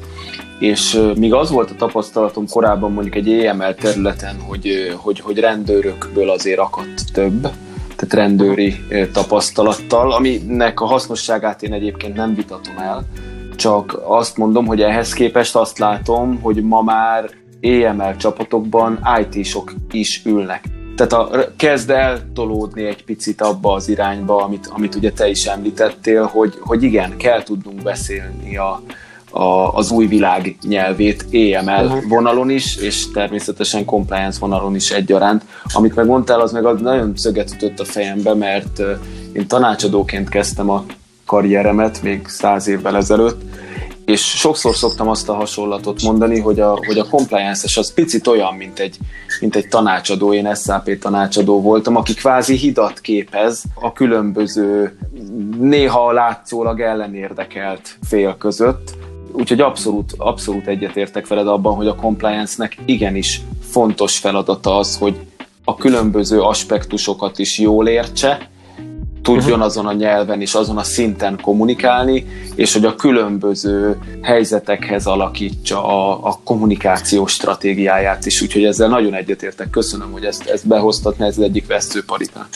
és 0.59 1.01
míg 1.15 1.33
az 1.33 1.49
volt 1.51 1.71
a 1.71 1.75
tapasztalatom 1.75 2.45
korábban 2.49 2.91
mondjuk 2.91 3.15
egy 3.15 3.31
EML 3.31 3.75
területen, 3.75 4.35
hogy, 4.39 4.95
hogy, 4.95 5.19
hogy 5.19 5.39
rendőrökből 5.39 6.29
azért 6.29 6.59
akadt 6.59 7.13
több, 7.13 7.41
tehát 7.95 8.13
rendőri 8.13 8.75
tapasztalattal, 9.11 10.11
aminek 10.11 10.81
a 10.81 10.85
hasznosságát 10.85 11.63
én 11.63 11.73
egyébként 11.73 12.15
nem 12.15 12.35
vitatom 12.35 12.77
el, 12.77 13.05
csak 13.55 14.01
azt 14.03 14.37
mondom, 14.37 14.65
hogy 14.65 14.81
ehhez 14.81 15.13
képest 15.13 15.55
azt 15.55 15.77
látom, 15.77 16.39
hogy 16.41 16.63
ma 16.63 16.81
már 16.81 17.29
EML 17.61 18.15
csapatokban 18.15 18.99
IT-sok 19.19 19.73
is 19.91 20.21
ülnek. 20.25 20.63
Tehát 20.95 21.13
a, 21.13 21.53
kezd 21.55 21.89
eltolódni 21.89 22.83
egy 22.85 23.03
picit 23.03 23.41
abba 23.41 23.73
az 23.73 23.89
irányba, 23.89 24.43
amit, 24.43 24.67
amit 24.67 24.95
ugye 24.95 25.11
te 25.11 25.29
is 25.29 25.45
említettél, 25.45 26.23
hogy, 26.23 26.53
hogy 26.59 26.83
igen, 26.83 27.17
kell 27.17 27.43
tudnunk 27.43 27.83
beszélni 27.83 28.57
a, 28.57 28.81
a, 29.31 29.73
az 29.73 29.91
új 29.91 30.05
világ 30.05 30.57
nyelvét 30.67 31.25
EML 31.31 31.85
uh-huh. 31.85 32.07
vonalon 32.07 32.49
is, 32.49 32.75
és 32.75 33.11
természetesen 33.11 33.85
compliance 33.85 34.39
vonalon 34.39 34.75
is 34.75 34.91
egyaránt. 34.91 35.43
Amit 35.73 35.95
megmondtál, 35.95 36.39
az 36.39 36.51
meg 36.51 36.65
az 36.65 36.81
nagyon 36.81 37.13
szöget 37.15 37.53
ütött 37.53 37.79
a 37.79 37.85
fejembe, 37.85 38.33
mert 38.33 38.81
én 39.33 39.47
tanácsadóként 39.47 40.29
kezdtem 40.29 40.69
a 40.69 40.85
karrieremet 41.25 42.01
még 42.01 42.27
száz 42.27 42.67
évvel 42.67 42.95
ezelőtt, 42.95 43.41
és 44.05 44.21
sokszor 44.21 44.75
szoktam 44.75 45.07
azt 45.07 45.29
a 45.29 45.33
hasonlatot 45.33 46.01
mondani, 46.01 46.39
hogy 46.39 46.59
a, 46.59 46.77
hogy 46.85 46.97
a 46.97 47.05
compliance-es 47.05 47.77
az 47.77 47.93
picit 47.93 48.27
olyan, 48.27 48.53
mint 48.53 48.79
egy, 48.79 48.97
mint 49.39 49.55
egy 49.55 49.67
tanácsadó, 49.67 50.33
én 50.33 50.55
SAP 50.55 50.99
tanácsadó 50.99 51.61
voltam, 51.61 51.95
aki 51.95 52.13
kvázi 52.13 52.55
hidat 52.55 52.99
képez 52.99 53.63
a 53.73 53.93
különböző, 53.93 54.97
néha 55.59 56.11
látszólag 56.11 56.79
ellenérdekelt 56.79 57.97
fél 58.07 58.35
között, 58.37 58.95
Úgyhogy 59.35 59.61
abszolút, 59.61 60.13
abszolút 60.17 60.67
egyetértek 60.67 61.27
veled 61.27 61.47
abban, 61.47 61.75
hogy 61.75 61.87
a 61.87 61.95
compliance-nek 61.95 62.77
igenis 62.85 63.41
fontos 63.69 64.17
feladata 64.17 64.77
az, 64.77 64.97
hogy 64.97 65.15
a 65.63 65.75
különböző 65.75 66.41
aspektusokat 66.41 67.39
is 67.39 67.59
jól 67.59 67.87
értse, 67.87 68.49
tudjon 69.23 69.45
uh-huh. 69.45 69.65
azon 69.65 69.85
a 69.85 69.93
nyelven 69.93 70.41
és 70.41 70.53
azon 70.53 70.77
a 70.77 70.83
szinten 70.83 71.39
kommunikálni, 71.41 72.25
és 72.55 72.73
hogy 72.73 72.85
a 72.85 72.95
különböző 72.95 73.97
helyzetekhez 74.21 75.05
alakítsa 75.05 75.85
a, 75.85 76.27
a 76.27 76.39
kommunikációs 76.43 77.31
stratégiáját 77.31 78.25
is. 78.25 78.41
Úgyhogy 78.41 78.63
ezzel 78.63 78.87
nagyon 78.87 79.13
egyetértek. 79.13 79.69
Köszönöm, 79.69 80.11
hogy 80.11 80.23
ezt, 80.23 80.49
ezt 80.49 80.67
behoztat, 80.67 81.17
mert 81.17 81.31
ez 81.31 81.37
az 81.37 81.43
egyik 81.43 81.67
veszőparipán. 81.67 82.47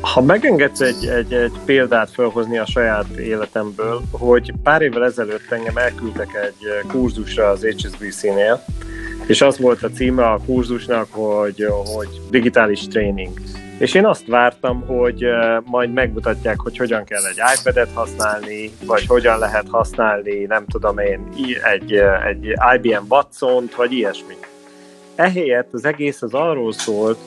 Ha 0.00 0.22
megengedsz 0.22 0.80
egy, 0.80 1.06
egy, 1.06 1.32
egy 1.32 1.52
példát 1.64 2.10
felhozni 2.10 2.58
a 2.58 2.66
saját 2.66 3.08
életemből, 3.08 4.02
hogy 4.10 4.52
pár 4.62 4.82
évvel 4.82 5.04
ezelőtt 5.04 5.50
engem 5.50 5.76
elküldtek 5.76 6.28
egy 6.46 6.88
kurzusra 6.88 7.48
az 7.48 7.60
HSBC-nél, 7.60 8.64
és 9.26 9.40
az 9.40 9.58
volt 9.58 9.82
a 9.82 9.90
címe 9.90 10.24
a 10.24 10.40
kurzusnak, 10.46 11.06
hogy, 11.10 11.66
hogy 11.94 12.08
digitális 12.30 12.86
tréning. 12.86 13.30
És 13.78 13.94
én 13.94 14.06
azt 14.06 14.26
vártam, 14.26 14.86
hogy 14.86 15.24
majd 15.64 15.92
megmutatják, 15.92 16.60
hogy 16.60 16.76
hogyan 16.76 17.04
kell 17.04 17.24
egy 17.24 17.40
iPad-et 17.58 17.90
használni, 17.94 18.70
vagy 18.86 19.06
hogyan 19.06 19.38
lehet 19.38 19.66
használni, 19.70 20.44
nem 20.44 20.66
tudom 20.66 20.98
én, 20.98 21.28
egy, 21.72 21.92
egy 22.26 22.54
IBM 22.74 23.04
Watson-t, 23.08 23.74
vagy 23.74 23.92
ilyesmi. 23.92 24.34
Ehelyett 25.14 25.68
az 25.72 25.84
egész 25.84 26.22
az 26.22 26.34
arról 26.34 26.72
szólt, 26.72 27.18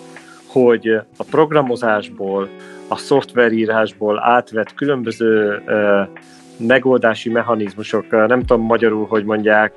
hogy 0.47 0.87
a 1.17 1.23
programozásból, 1.29 2.49
a 2.87 2.97
szoftverírásból 2.97 4.19
átvett 4.19 4.73
különböző 4.73 5.63
megoldási 6.59 7.29
mechanizmusok, 7.29 8.09
nem 8.09 8.45
tudom 8.45 8.65
magyarul, 8.65 9.05
hogy 9.05 9.23
mondják, 9.23 9.73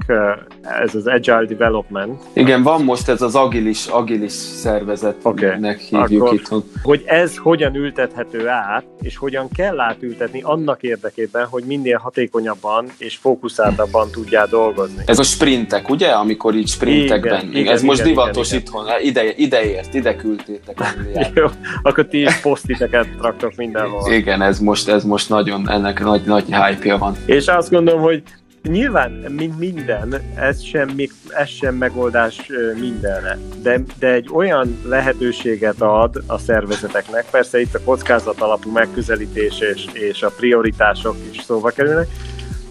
ez 0.82 0.94
az 0.94 1.06
Agile 1.06 1.44
Development. 1.44 2.22
Igen, 2.32 2.62
van 2.62 2.82
most 2.82 3.08
ez 3.08 3.22
az 3.22 3.34
agilis, 3.34 3.86
agilis 3.86 4.32
szervezetnek 4.32 5.26
okay. 5.26 5.76
hívjuk 5.90 6.22
Akkor, 6.22 6.34
itthon. 6.34 6.64
Hogy 6.82 7.02
ez 7.06 7.36
hogyan 7.36 7.74
ültethető 7.74 8.48
át, 8.48 8.84
és 9.00 9.16
hogyan 9.16 9.48
kell 9.48 9.80
átültetni 9.80 10.40
annak 10.42 10.82
érdekében, 10.82 11.46
hogy 11.46 11.64
minél 11.64 11.98
hatékonyabban 11.98 12.86
és 12.98 13.16
fókuszáltabban 13.16 14.10
tudjál 14.10 14.46
dolgozni. 14.46 15.02
Ez 15.06 15.18
a 15.18 15.22
sprintek, 15.22 15.88
ugye? 15.88 16.08
Amikor 16.08 16.54
így 16.54 16.68
sprintekben. 16.68 17.40
Igen, 17.40 17.56
igen, 17.56 17.72
ez 17.72 17.82
igen, 17.82 17.84
most 17.84 18.00
igen, 18.00 18.12
divatos 18.12 18.48
igen, 18.48 18.60
itthon. 18.60 18.84
Ide, 19.02 19.34
ideért, 19.36 19.94
ide 19.94 20.16
küldtétek. 20.16 20.78
Jó, 21.34 21.46
akkor 21.82 22.06
ti 22.06 22.20
is 22.20 22.40
posztiteket 22.40 23.06
traktok 23.18 23.52
mindenhol. 23.56 24.12
Igen, 24.12 24.42
ez 24.42 24.58
most, 24.58 24.88
ez 24.88 25.04
most 25.04 25.28
nagyon, 25.28 25.70
ennek 25.70 26.00
nagy, 26.00 26.22
nagy 26.24 26.48
hype 26.80 26.96
van. 26.96 27.16
És 27.26 27.46
azt 27.46 27.70
gondolom, 27.70 28.00
hogy 28.00 28.22
Nyilván, 28.62 29.10
mint 29.10 29.58
minden, 29.58 30.20
ez 30.36 30.62
sem, 30.62 30.88
ez 31.28 31.48
sem 31.48 31.74
megoldás 31.74 32.50
mindenre, 32.80 33.38
de, 33.62 33.80
de 33.98 34.12
egy 34.12 34.28
olyan 34.32 34.78
lehetőséget 34.84 35.80
ad 35.80 36.22
a 36.26 36.38
szervezeteknek, 36.38 37.24
persze 37.30 37.60
itt 37.60 37.74
a 37.74 37.82
kockázat 37.84 38.40
alapú 38.40 38.70
megközelítés 38.70 39.60
és, 39.60 39.86
és 39.92 40.22
a 40.22 40.30
prioritások 40.36 41.16
is 41.32 41.42
szóba 41.42 41.70
kerülnek, 41.70 42.08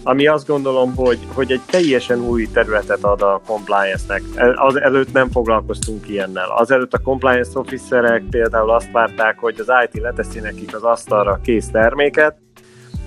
ami 0.02 0.26
azt 0.26 0.46
gondolom, 0.46 0.94
hogy, 0.94 1.18
hogy 1.34 1.52
egy 1.52 1.60
teljesen 1.70 2.20
új 2.20 2.48
területet 2.52 3.04
ad 3.04 3.22
a 3.22 3.40
compliance-nek. 3.46 4.22
Az 4.54 4.80
előtt 4.80 5.12
nem 5.12 5.30
foglalkoztunk 5.30 6.08
ilyennel. 6.08 6.50
Azelőtt 6.56 6.92
a 6.92 6.98
compliance 6.98 7.58
officerek 7.58 8.22
például 8.30 8.70
azt 8.70 8.90
várták, 8.92 9.38
hogy 9.38 9.54
az 9.58 9.72
IT 9.84 10.02
leteszi 10.02 10.40
nekik 10.40 10.74
az 10.74 10.82
asztalra 10.82 11.40
kész 11.42 11.70
terméket, 11.70 12.36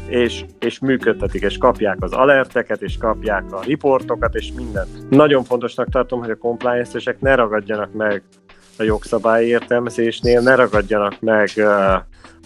és, 0.08 0.46
és 0.60 0.80
működtetik, 0.80 1.42
és 1.42 1.58
kapják 1.58 1.98
az 2.00 2.12
alerteket, 2.12 2.82
és 2.82 2.98
kapják 2.98 3.44
a 3.52 3.62
riportokat, 3.62 4.36
és 4.36 4.52
mindent. 4.56 5.10
Nagyon 5.10 5.44
fontosnak 5.44 5.90
tartom, 5.90 6.20
hogy 6.20 6.30
a 6.30 6.38
compliance-esek 6.38 7.20
ne 7.20 7.36
ragadjanak 7.36 7.94
meg 7.94 8.24
a 8.78 8.84
jogszabályi 8.84 9.48
értelmezésnél, 9.48 10.42
ne 10.42 10.56
ragadjanak 10.56 11.20
meg 11.20 11.50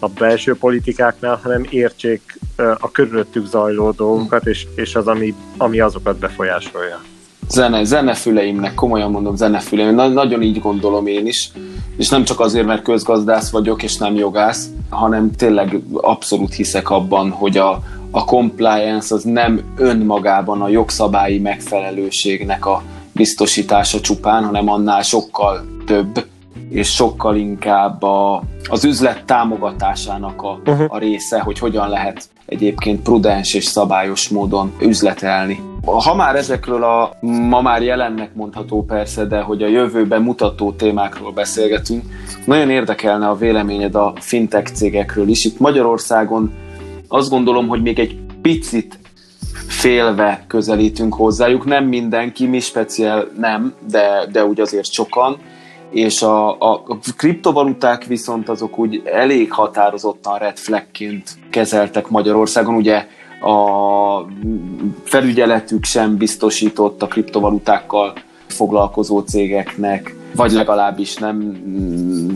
a 0.00 0.08
belső 0.18 0.56
politikáknál, 0.56 1.36
hanem 1.42 1.66
értsék 1.70 2.38
a 2.56 2.90
körülöttük 2.90 3.46
zajló 3.46 3.90
dolgokat, 3.90 4.46
és, 4.46 4.66
és 4.74 4.94
az, 4.94 5.06
ami, 5.06 5.34
ami 5.56 5.80
azokat 5.80 6.18
befolyásolja 6.18 7.00
zene, 7.50 7.84
zenefüleimnek, 7.84 8.74
komolyan 8.74 9.10
mondom 9.10 9.36
zenefüleim, 9.36 9.94
na, 9.94 10.08
nagyon 10.08 10.42
így 10.42 10.60
gondolom 10.60 11.06
én 11.06 11.26
is, 11.26 11.50
és 11.96 12.08
nem 12.08 12.24
csak 12.24 12.40
azért, 12.40 12.66
mert 12.66 12.82
közgazdász 12.82 13.50
vagyok, 13.50 13.82
és 13.82 13.96
nem 13.96 14.14
jogász, 14.14 14.68
hanem 14.88 15.30
tényleg 15.30 15.80
abszolút 15.94 16.54
hiszek 16.54 16.90
abban, 16.90 17.30
hogy 17.30 17.56
a, 17.58 17.82
a 18.10 18.24
compliance 18.24 19.14
az 19.14 19.22
nem 19.22 19.60
önmagában 19.76 20.62
a 20.62 20.68
jogszabályi 20.68 21.38
megfelelőségnek 21.38 22.66
a 22.66 22.82
biztosítása 23.12 24.00
csupán, 24.00 24.44
hanem 24.44 24.68
annál 24.68 25.02
sokkal 25.02 25.66
több, 25.86 26.26
és 26.70 26.94
sokkal 26.94 27.36
inkább 27.36 28.02
a, 28.02 28.42
az 28.68 28.84
üzlet 28.84 29.24
támogatásának 29.24 30.42
a, 30.42 30.60
uh-huh. 30.66 30.86
a 30.88 30.98
része, 30.98 31.40
hogy 31.40 31.58
hogyan 31.58 31.88
lehet 31.88 32.28
egyébként 32.46 33.02
prudens 33.02 33.54
és 33.54 33.64
szabályos 33.64 34.28
módon 34.28 34.72
üzletelni. 34.80 35.69
Ha 35.84 36.14
már 36.14 36.36
ezekről 36.36 36.82
a 36.82 37.16
ma 37.20 37.60
már 37.60 37.82
jelennek 37.82 38.34
mondható 38.34 38.84
persze, 38.84 39.24
de 39.24 39.40
hogy 39.40 39.62
a 39.62 39.68
jövőben 39.68 40.22
mutató 40.22 40.72
témákról 40.72 41.32
beszélgetünk, 41.32 42.04
nagyon 42.44 42.70
érdekelne 42.70 43.28
a 43.28 43.36
véleményed 43.36 43.94
a 43.94 44.12
fintech 44.16 44.72
cégekről 44.72 45.28
is. 45.28 45.44
Itt 45.44 45.58
Magyarországon 45.58 46.52
azt 47.08 47.30
gondolom, 47.30 47.68
hogy 47.68 47.82
még 47.82 47.98
egy 47.98 48.18
picit 48.42 48.98
félve 49.68 50.44
közelítünk 50.46 51.14
hozzájuk. 51.14 51.64
Nem 51.64 51.84
mindenki, 51.84 52.46
mi 52.46 52.60
speciál 52.60 53.28
nem, 53.38 53.74
de, 53.90 54.26
de 54.32 54.44
úgy 54.44 54.60
azért 54.60 54.92
sokan. 54.92 55.36
És 55.90 56.22
a, 56.22 56.50
a 56.50 56.82
kriptovaluták 57.16 58.04
viszont 58.04 58.48
azok 58.48 58.78
úgy 58.78 59.02
elég 59.04 59.52
határozottan 59.52 60.38
red 60.38 60.56
flagként 60.58 61.30
kezeltek 61.50 62.08
Magyarországon. 62.08 62.74
Ugye 62.74 63.06
a 63.40 64.26
felügyeletük 65.04 65.84
sem 65.84 66.16
biztosított 66.16 67.02
a 67.02 67.06
kriptovalutákkal 67.06 68.12
foglalkozó 68.46 69.20
cégeknek, 69.20 70.14
vagy 70.34 70.52
legalábbis 70.52 71.16
nem, 71.16 71.36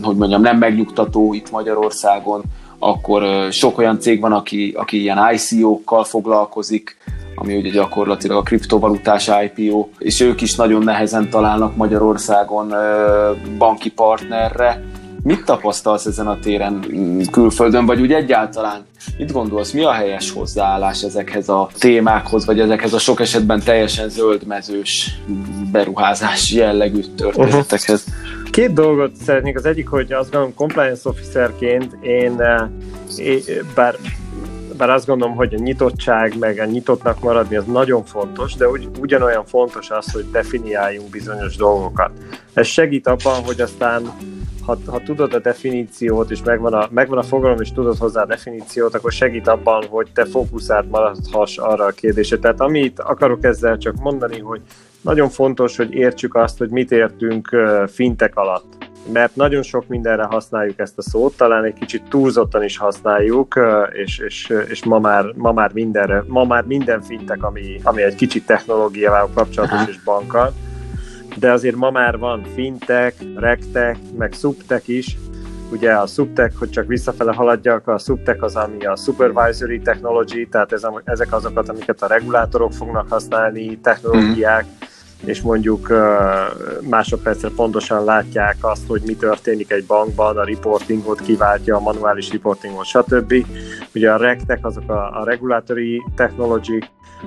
hogy 0.01 0.15
mondjam, 0.15 0.41
nem 0.41 0.57
megnyugtató 0.57 1.33
itt 1.33 1.51
Magyarországon, 1.51 2.41
akkor 2.79 3.51
sok 3.51 3.77
olyan 3.77 3.99
cég 3.99 4.19
van, 4.19 4.31
aki, 4.31 4.73
aki 4.77 5.01
ilyen 5.01 5.19
ICO-kkal 5.33 6.03
foglalkozik, 6.03 6.97
ami 7.35 7.55
ugye 7.55 7.69
gyakorlatilag 7.69 8.37
a 8.37 8.41
kriptovalutás 8.41 9.29
IPO, 9.43 9.87
és 9.97 10.21
ők 10.21 10.41
is 10.41 10.55
nagyon 10.55 10.83
nehezen 10.83 11.29
találnak 11.29 11.75
Magyarországon 11.75 12.73
banki 13.57 13.89
partnerre. 13.89 14.83
Mit 15.25 15.45
tapasztalsz 15.45 16.05
ezen 16.05 16.27
a 16.27 16.39
téren 16.39 16.85
mm, 16.93 17.21
külföldön, 17.31 17.85
vagy 17.85 18.01
úgy 18.01 18.13
egyáltalán 18.13 18.85
mit 19.17 19.31
gondolsz, 19.31 19.71
mi 19.71 19.83
a 19.83 19.91
helyes 19.91 20.31
hozzáállás 20.31 21.03
ezekhez 21.03 21.49
a 21.49 21.69
témákhoz, 21.79 22.45
vagy 22.45 22.59
ezekhez 22.59 22.93
a 22.93 22.99
sok 22.99 23.19
esetben 23.19 23.59
teljesen 23.59 24.09
zöldmezős 24.09 25.21
beruházás 25.71 26.51
jellegű 26.51 27.01
történetekhez? 27.15 28.05
Uh-huh. 28.07 28.49
Két 28.49 28.73
dolgot 28.73 29.15
szeretnék. 29.15 29.57
Az 29.57 29.65
egyik, 29.65 29.87
hogy 29.87 30.11
azt 30.11 30.31
gondolom, 30.31 30.53
compliance 30.55 31.09
officerként 31.09 31.97
én, 32.01 32.41
én 33.17 33.41
bár 33.75 33.95
bár 34.77 34.89
azt 34.89 35.05
gondolom, 35.05 35.35
hogy 35.35 35.53
a 35.53 35.57
nyitottság, 35.57 36.37
meg 36.39 36.59
a 36.59 36.65
nyitottnak 36.65 37.19
maradni 37.19 37.55
az 37.55 37.65
nagyon 37.65 38.05
fontos, 38.05 38.55
de 38.55 38.67
ugy, 38.67 38.89
ugyanolyan 38.99 39.45
fontos 39.45 39.89
az, 39.89 40.11
hogy 40.11 40.25
definiáljunk 40.31 41.09
bizonyos 41.09 41.55
dolgokat. 41.55 42.11
Ez 42.53 42.67
segít 42.67 43.07
abban, 43.07 43.43
hogy 43.43 43.61
aztán 43.61 44.11
ha, 44.65 44.77
ha 44.85 44.99
tudod 44.99 45.33
a 45.33 45.39
definíciót, 45.39 46.31
és 46.31 46.43
megvan 46.43 46.73
a, 46.73 46.87
megvan 46.91 47.17
a 47.17 47.23
fogalom, 47.23 47.61
és 47.61 47.71
tudod 47.71 47.97
hozzá 47.97 48.21
a 48.21 48.25
definíciót, 48.25 48.95
akkor 48.95 49.11
segít 49.11 49.47
abban, 49.47 49.83
hogy 49.89 50.07
te 50.13 50.25
fókuszált 50.25 50.89
maradhass 50.89 51.57
arra 51.57 51.85
a 51.85 51.91
kérdésre. 51.91 52.37
Tehát 52.37 52.61
amit 52.61 52.99
akarok 52.99 53.43
ezzel 53.43 53.77
csak 53.77 53.95
mondani, 53.95 54.39
hogy 54.39 54.61
nagyon 55.01 55.29
fontos, 55.29 55.77
hogy 55.77 55.93
értsük 55.93 56.35
azt, 56.35 56.57
hogy 56.57 56.69
mit 56.69 56.91
értünk 56.91 57.55
fintek 57.87 58.35
alatt. 58.35 58.73
Mert 59.13 59.35
nagyon 59.35 59.61
sok 59.61 59.87
mindenre 59.87 60.23
használjuk 60.23 60.79
ezt 60.79 60.97
a 60.97 61.01
szót, 61.01 61.37
talán 61.37 61.63
egy 61.63 61.73
kicsit 61.73 62.03
túlzottan 62.09 62.63
is 62.63 62.77
használjuk, 62.77 63.59
és, 63.91 64.19
és, 64.19 64.53
és 64.67 64.83
ma, 64.83 64.99
már, 64.99 65.25
ma 65.35 65.51
már 65.51 65.73
mindenre, 65.73 66.23
ma 66.27 66.43
már 66.43 66.63
minden 66.63 67.01
fintek, 67.01 67.43
ami, 67.43 67.79
ami 67.83 68.01
egy 68.01 68.15
kicsit 68.15 68.45
technológiával 68.45 69.29
kapcsolatos 69.33 69.87
és 69.87 70.03
bankkal, 70.03 70.53
de 71.35 71.51
azért 71.51 71.75
ma 71.75 71.89
már 71.89 72.17
van 72.17 72.43
fintek, 72.53 73.13
rektek, 73.35 73.97
meg 74.17 74.33
subtek 74.33 74.87
is, 74.87 75.17
ugye 75.71 75.93
a 75.93 76.05
subtech, 76.05 76.57
hogy 76.57 76.69
csak 76.69 76.87
visszafele 76.87 77.33
haladjak, 77.33 77.87
a 77.87 77.97
subtech 77.97 78.43
az, 78.43 78.55
ami 78.55 78.85
a 78.85 78.95
supervisory 78.95 79.79
technology, 79.79 80.47
tehát 80.51 80.71
ez, 80.71 80.81
ezek 81.03 81.33
azokat, 81.33 81.69
amiket 81.69 82.01
a 82.01 82.07
regulátorok 82.07 82.73
fognak 82.73 83.09
használni, 83.09 83.77
technológiák, 83.77 84.65
mm 84.65 84.84
és 85.25 85.41
mondjuk 85.41 85.93
másodpercre 86.89 87.49
pontosan 87.55 88.03
látják 88.03 88.55
azt, 88.61 88.87
hogy 88.87 89.01
mi 89.05 89.15
történik 89.15 89.71
egy 89.71 89.85
bankban, 89.85 90.37
a 90.37 90.43
reportingot 90.43 91.21
kiváltja, 91.21 91.75
a 91.75 91.79
manuális 91.79 92.31
reportingot, 92.31 92.85
stb. 92.85 93.45
Ugye 93.95 94.11
a 94.11 94.17
regtek 94.17 94.65
azok 94.65 94.89
a, 94.89 95.21
a 95.21 95.25
regulatory 95.25 96.03
technology, 96.15 96.83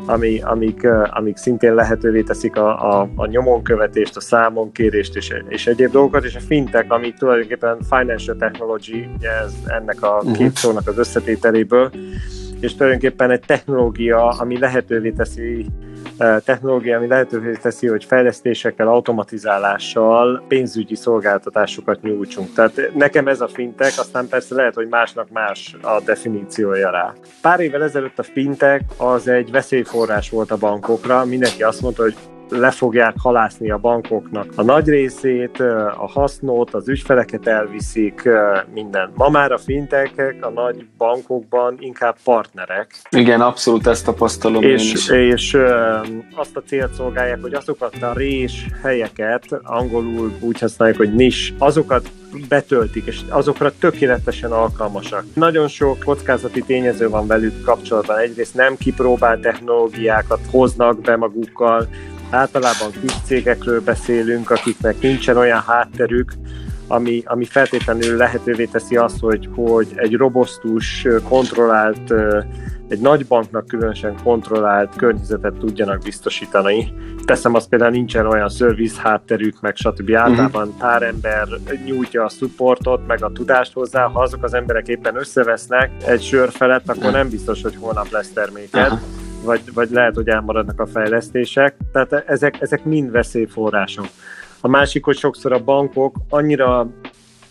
ami, 0.07 0.41
amik, 0.41 0.87
amik 1.11 1.37
szintén 1.37 1.75
lehetővé 1.75 2.23
teszik 2.23 2.57
a, 2.57 3.01
a, 3.01 3.09
a 3.17 3.27
nyomonkövetést, 3.27 4.17
a 4.17 4.21
számonkérést 4.21 5.17
és, 5.17 5.35
és 5.49 5.67
egyéb 5.67 5.91
dolgokat, 5.91 6.25
és 6.25 6.35
a 6.35 6.41
fintek, 6.41 6.93
ami 6.93 7.13
tulajdonképpen 7.19 7.79
financial 7.91 8.37
technology, 8.37 9.09
ugye 9.17 9.31
ez 9.31 9.53
ennek 9.67 10.03
a 10.03 10.17
uh-huh. 10.17 10.37
két 10.37 10.57
szónak 10.57 10.89
az 10.89 10.99
összetételéből, 10.99 11.91
és 12.61 12.75
tulajdonképpen 12.75 13.31
egy 13.31 13.41
technológia, 13.47 14.29
ami 14.29 14.59
lehetővé 14.59 15.11
teszi 15.11 15.67
technológia, 16.45 16.97
ami 16.97 17.07
lehetővé 17.07 17.53
teszi, 17.53 17.87
hogy 17.87 18.05
fejlesztésekkel, 18.05 18.89
automatizálással 18.89 20.45
pénzügyi 20.49 20.95
szolgáltatásokat 20.95 22.03
nyújtsunk. 22.03 22.53
Tehát 22.53 22.91
nekem 22.95 23.29
ez 23.29 23.41
a 23.41 23.49
fintek, 23.49 23.93
aztán 23.97 24.29
persze 24.29 24.55
lehet, 24.55 24.75
hogy 24.75 24.89
másnak 24.89 25.31
más 25.31 25.77
a 25.83 26.01
definíciója 26.01 26.91
rá. 26.91 27.13
Pár 27.43 27.61
évvel 27.61 27.83
ezelőtt 27.83 28.19
a 28.19 28.23
fintek 28.23 28.83
az 28.97 29.29
egy 29.29 29.51
veszélyforrás 29.51 30.31
volt 30.31 30.51
a 30.51 30.57
bankokra, 30.57 31.25
mindenki 31.25 31.63
azt 31.63 31.81
mondta, 31.81 32.03
hogy 32.03 32.15
le 32.49 32.71
fogják 32.71 33.15
halászni 33.19 33.71
a 33.71 33.79
bankoknak 33.79 34.47
a 34.57 34.63
nagy 34.63 34.89
részét, 34.89 35.61
a 35.99 36.11
hasznot, 36.13 36.75
az 36.75 36.89
ügyfeleket 36.89 37.47
elviszik, 37.47 38.29
minden. 38.75 39.11
Ma 39.15 39.29
már 39.29 39.53
a 39.53 39.59
fintekek 39.59 40.37
a 40.41 40.51
nagy 40.51 40.87
bankokban 40.99 41.77
inkább 41.79 42.17
partnerek. 42.25 42.91
Igen, 43.11 43.41
abszolút 43.41 43.87
ezt 43.87 44.05
tapasztalom 44.05 44.63
és, 44.63 44.93
is. 44.93 45.09
És 45.09 45.57
azt 46.35 46.57
a 46.57 46.63
célt 46.67 46.93
szolgálják, 46.93 47.39
hogy 47.41 47.55
azokat 47.55 48.03
a 48.03 48.13
rés 48.15 48.67
helyeket, 48.83 49.45
angolul 49.63 50.33
úgy 50.41 50.59
használják, 50.59 50.99
hogy 50.99 51.15
nis, 51.15 51.55
azokat 51.59 52.11
betöltik, 52.49 53.07
és 53.07 53.21
azokra 53.29 53.73
tökéletesen 53.79 54.53
alkalmasak. 54.53 55.25
Nagyon 55.35 55.69
sok 55.69 55.99
kockázati 55.99 56.63
tényező 56.63 57.09
van 57.09 57.27
velük 57.27 57.63
kapcsolatban. 57.65 58.19
Egyrészt 58.19 58.55
nem 58.55 58.77
kipróbált 58.77 59.41
technológiákat 59.41 60.41
hoznak 60.51 61.01
be 61.01 61.17
magukkal, 61.17 61.89
Általában 62.31 62.91
kis 63.01 63.13
cégekről 63.25 63.81
beszélünk, 63.81 64.51
akiknek 64.51 65.01
nincsen 65.01 65.37
olyan 65.37 65.63
hátterük, 65.67 66.33
ami, 66.87 67.23
ami 67.25 67.45
feltétlenül 67.45 68.17
lehetővé 68.17 68.65
teszi 68.65 68.97
azt, 68.97 69.21
hogy, 69.21 69.49
hogy 69.55 69.89
egy 69.95 70.15
robosztus, 70.15 71.07
kontrollált, 71.29 72.15
egy 72.89 73.01
nagy 73.01 73.27
banknak 73.27 73.67
különösen 73.67 74.17
kontrollált 74.23 74.97
környezetet 74.97 75.55
tudjanak 75.55 76.03
biztosítani. 76.03 76.93
Teszem 77.25 77.55
azt 77.55 77.69
például 77.69 77.91
nincsen 77.91 78.27
olyan 78.27 78.49
service 78.49 79.01
hátterük, 79.01 79.61
meg 79.61 79.77
stb. 79.77 80.09
Mhm. 80.09 80.17
Általában 80.17 80.75
pár 80.79 81.03
ember 81.03 81.49
nyújtja 81.85 82.25
a 82.25 82.29
supportot, 82.29 83.07
meg 83.07 83.25
a 83.25 83.33
tudást 83.33 83.73
hozzá. 83.73 84.07
Ha 84.07 84.21
azok 84.21 84.45
az 84.45 84.55
emberek 84.55 84.89
éppen 84.89 85.17
összevesznek 85.17 85.91
egy 86.07 86.23
sör 86.23 86.51
felett, 86.51 86.89
akkor 86.89 87.13
nem 87.13 87.29
biztos, 87.29 87.63
hogy 87.63 87.77
holnap 87.81 88.11
lesz 88.11 88.31
terméked. 88.33 88.93
Uh-huh 88.93 89.27
vagy, 89.49 89.75
vagy 89.75 89.91
lehet, 89.91 90.15
hogy 90.15 90.29
elmaradnak 90.29 90.81
a 90.81 90.87
fejlesztések. 90.87 91.77
Tehát 91.93 92.13
ezek, 92.13 92.61
ezek 92.61 92.85
mind 92.85 93.11
veszélyforrások. 93.11 94.07
A 94.61 94.69
másik, 94.69 95.05
hogy 95.05 95.17
sokszor 95.17 95.53
a 95.53 95.65
bankok 95.65 96.17
annyira 96.29 96.91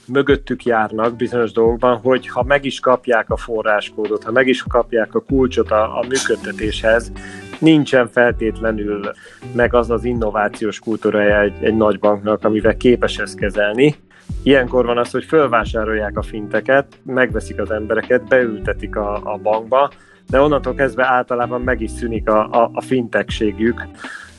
mögöttük 0.08 0.64
járnak 0.64 1.16
bizonyos 1.16 1.52
dolgokban, 1.52 1.98
hogy 1.98 2.28
ha 2.28 2.44
meg 2.44 2.66
is 2.66 2.80
kapják 2.80 3.30
a 3.30 3.38
forráskódot, 3.38 4.24
ha 4.24 4.32
meg 4.32 4.48
is 4.48 4.64
kapják 4.64 5.16
a 5.16 5.20
kulcsot 5.20 5.72
a, 5.72 6.00
a 6.00 6.06
működtetéshez, 6.08 7.12
nincsen 7.60 8.08
feltétlenül 8.08 9.12
meg 9.54 9.74
az 9.74 9.90
az 9.90 10.04
innovációs 10.04 10.80
kultúrája 10.80 11.42
egy, 11.42 11.54
egy 11.62 11.76
nagy 11.76 12.00
banknak, 12.00 12.44
amivel 12.44 12.78
képes 12.78 13.18
ezt 13.18 13.38
kezelni. 13.38 13.96
Ilyenkor 14.44 14.86
van 14.86 14.98
az, 14.98 15.12
hogy 15.12 15.24
fölvásárolják 15.24 16.18
a 16.18 16.22
finteket, 16.22 17.00
megveszik 17.04 17.62
az 17.62 17.72
embereket, 17.72 18.28
beültetik 18.28 18.96
a, 18.96 19.16
a 19.24 19.38
bankba, 19.38 19.92
de 20.30 20.42
onnantól 20.42 20.74
kezdve 20.74 21.06
általában 21.06 21.62
meg 21.62 21.82
is 21.82 21.92
szűnik 21.92 22.30
a, 22.30 22.50
a, 22.52 22.70
a 22.74 22.82
fintekségük, 22.82 23.88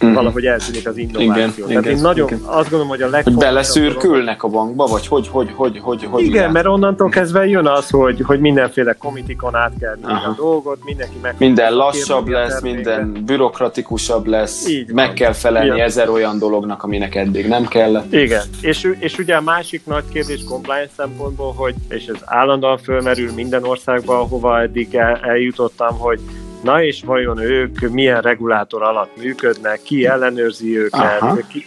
mm. 0.06 0.12
valahogy 0.12 0.44
eltűnik 0.44 0.88
az 0.88 0.96
innováció. 0.96 1.32
Igen, 1.32 1.52
Tehát 1.52 1.82
igen, 1.82 1.96
én 1.96 2.02
nagyon 2.02 2.26
igen. 2.26 2.40
azt 2.44 2.62
gondolom, 2.62 2.88
hogy 2.88 3.02
a 3.02 3.08
legfontosabb... 3.08 3.42
Hogy 3.42 3.52
beleszűrkülnek 3.52 4.42
a 4.42 4.48
bankba, 4.48 4.86
vagy 4.86 5.06
hogy, 5.06 5.28
hogy, 5.28 5.50
hogy, 5.54 5.78
hogy, 5.82 6.04
hogy 6.04 6.20
Igen, 6.20 6.32
milyen? 6.32 6.50
mert 6.50 6.66
onnantól 6.66 7.08
kezdve 7.08 7.46
jön 7.46 7.66
az, 7.66 7.90
hogy, 7.90 8.20
hogy 8.20 8.40
mindenféle 8.40 8.92
komitikon 8.92 9.54
át 9.54 9.72
kell 9.80 9.98
a 10.02 10.34
dolgot, 10.36 10.78
mindenki 10.84 11.16
meg... 11.22 11.34
Minden 11.38 11.74
lassabb 11.74 12.28
lesz, 12.28 12.60
minden 12.60 13.22
bürokratikusabb 13.26 14.26
lesz, 14.26 14.68
Így 14.68 14.92
meg 14.92 15.06
van. 15.06 15.14
kell 15.14 15.32
felelni 15.32 15.74
Igen. 15.74 15.86
ezer 15.86 16.08
olyan 16.08 16.38
dolognak, 16.38 16.82
aminek 16.82 17.14
eddig 17.14 17.48
nem 17.48 17.66
kellett. 17.66 18.12
Igen, 18.12 18.42
és, 18.60 18.92
és 18.98 19.18
ugye 19.18 19.34
a 19.34 19.40
másik 19.40 19.86
nagy 19.86 20.04
kérdés 20.12 20.44
compliance 20.44 20.92
szempontból, 20.96 21.52
hogy, 21.52 21.74
és 21.88 22.06
ez 22.06 22.20
állandóan 22.24 22.78
fölmerül 22.78 23.32
minden 23.34 23.64
országban, 23.64 24.16
ahova 24.16 24.60
eddig 24.60 24.94
el, 24.94 25.20
eljutottam, 25.22 25.98
hogy 25.98 26.20
Na 26.62 26.82
és 26.82 27.02
vajon 27.04 27.38
ők 27.38 27.80
milyen 27.80 28.20
regulátor 28.20 28.82
alatt 28.82 29.16
működnek, 29.16 29.82
ki 29.82 30.06
ellenőrzi 30.06 30.78
őket, 30.78 31.46
ki, 31.48 31.66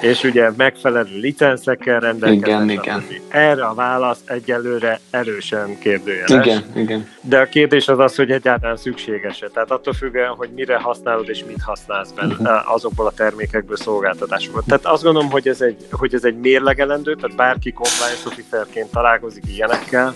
és 0.00 0.22
ugye 0.22 0.50
megfelelő 0.56 1.18
licenszekkel 1.18 2.00
rendelkeznek. 2.00 2.70
Igen, 2.70 3.00
igen. 3.00 3.04
Erre 3.28 3.64
a 3.64 3.74
válasz 3.74 4.22
egyelőre 4.24 5.00
erősen 5.10 5.78
kérdőjeles. 5.78 6.30
Igen, 6.30 6.64
igen. 6.74 7.08
De 7.20 7.40
a 7.40 7.44
kérdés 7.44 7.88
az 7.88 7.98
az, 7.98 8.14
hogy 8.16 8.30
egyáltalán 8.30 8.76
szükséges-e. 8.76 9.48
Tehát 9.48 9.70
attól 9.70 9.92
függően, 9.92 10.30
hogy 10.30 10.48
mire 10.54 10.76
használod 10.76 11.28
és 11.28 11.44
mit 11.46 11.62
használsz 11.62 12.10
benne, 12.10 12.32
uh-huh. 12.32 12.74
azokból 12.74 13.06
a 13.06 13.12
termékekből, 13.12 13.76
szolgáltatásokból. 13.76 14.62
Tehát 14.66 14.86
azt 14.86 15.02
gondolom, 15.02 15.30
hogy 15.30 15.48
ez 15.48 15.60
egy, 15.60 15.86
hogy 15.90 16.14
ez 16.14 16.24
egy 16.24 16.36
mérlegelendő, 16.36 17.14
tehát 17.14 17.36
bárki 17.36 17.72
compliance 17.72 18.26
officerként 18.26 18.90
találkozik 18.90 19.44
ilyenekkel, 19.46 20.14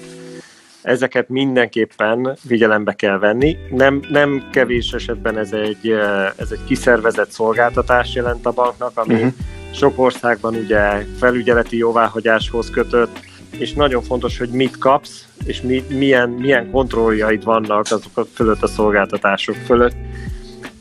ezeket 0.89 1.29
mindenképpen 1.29 2.37
figyelembe 2.47 2.93
kell 2.93 3.19
venni. 3.19 3.57
Nem, 3.71 4.01
nem 4.11 4.49
kevés 4.53 4.93
esetben 4.93 5.39
ez 5.39 5.53
egy, 5.53 5.89
ez 6.37 6.51
egy 6.51 6.65
kiszervezett 6.67 7.31
szolgáltatás 7.31 8.15
jelent 8.15 8.47
a 8.47 8.51
banknak, 8.51 8.93
ami 8.95 9.15
uh-huh. 9.15 9.33
sok 9.75 9.99
országban 9.99 10.55
ugye 10.55 11.05
felügyeleti 11.19 11.77
jóváhagyáshoz 11.77 12.71
kötött, 12.71 13.21
és 13.59 13.73
nagyon 13.73 14.03
fontos, 14.03 14.39
hogy 14.39 14.49
mit 14.49 14.79
kapsz, 14.79 15.27
és 15.45 15.61
mi, 15.61 15.85
milyen, 15.89 16.29
milyen 16.29 16.71
kontrolljaid 16.71 17.45
vannak 17.45 17.87
azok 17.91 18.29
fölött 18.35 18.63
a 18.63 18.67
szolgáltatások 18.67 19.57
fölött. 19.57 19.97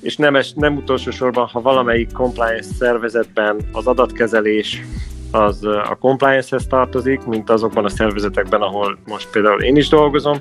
És 0.01 0.15
nem, 0.15 0.35
es, 0.35 0.53
nem 0.53 0.75
utolsó 0.75 1.11
sorban, 1.11 1.47
ha 1.47 1.61
valamelyik 1.61 2.11
compliance 2.11 2.73
szervezetben 2.79 3.57
az 3.71 3.87
adatkezelés 3.87 4.81
az 5.31 5.63
a 5.63 5.97
compliance-hez 5.99 6.67
tartozik, 6.67 7.25
mint 7.25 7.49
azokban 7.49 7.85
a 7.85 7.89
szervezetekben, 7.89 8.61
ahol 8.61 8.97
most 9.07 9.29
például 9.31 9.61
én 9.61 9.75
is 9.75 9.89
dolgozom, 9.89 10.37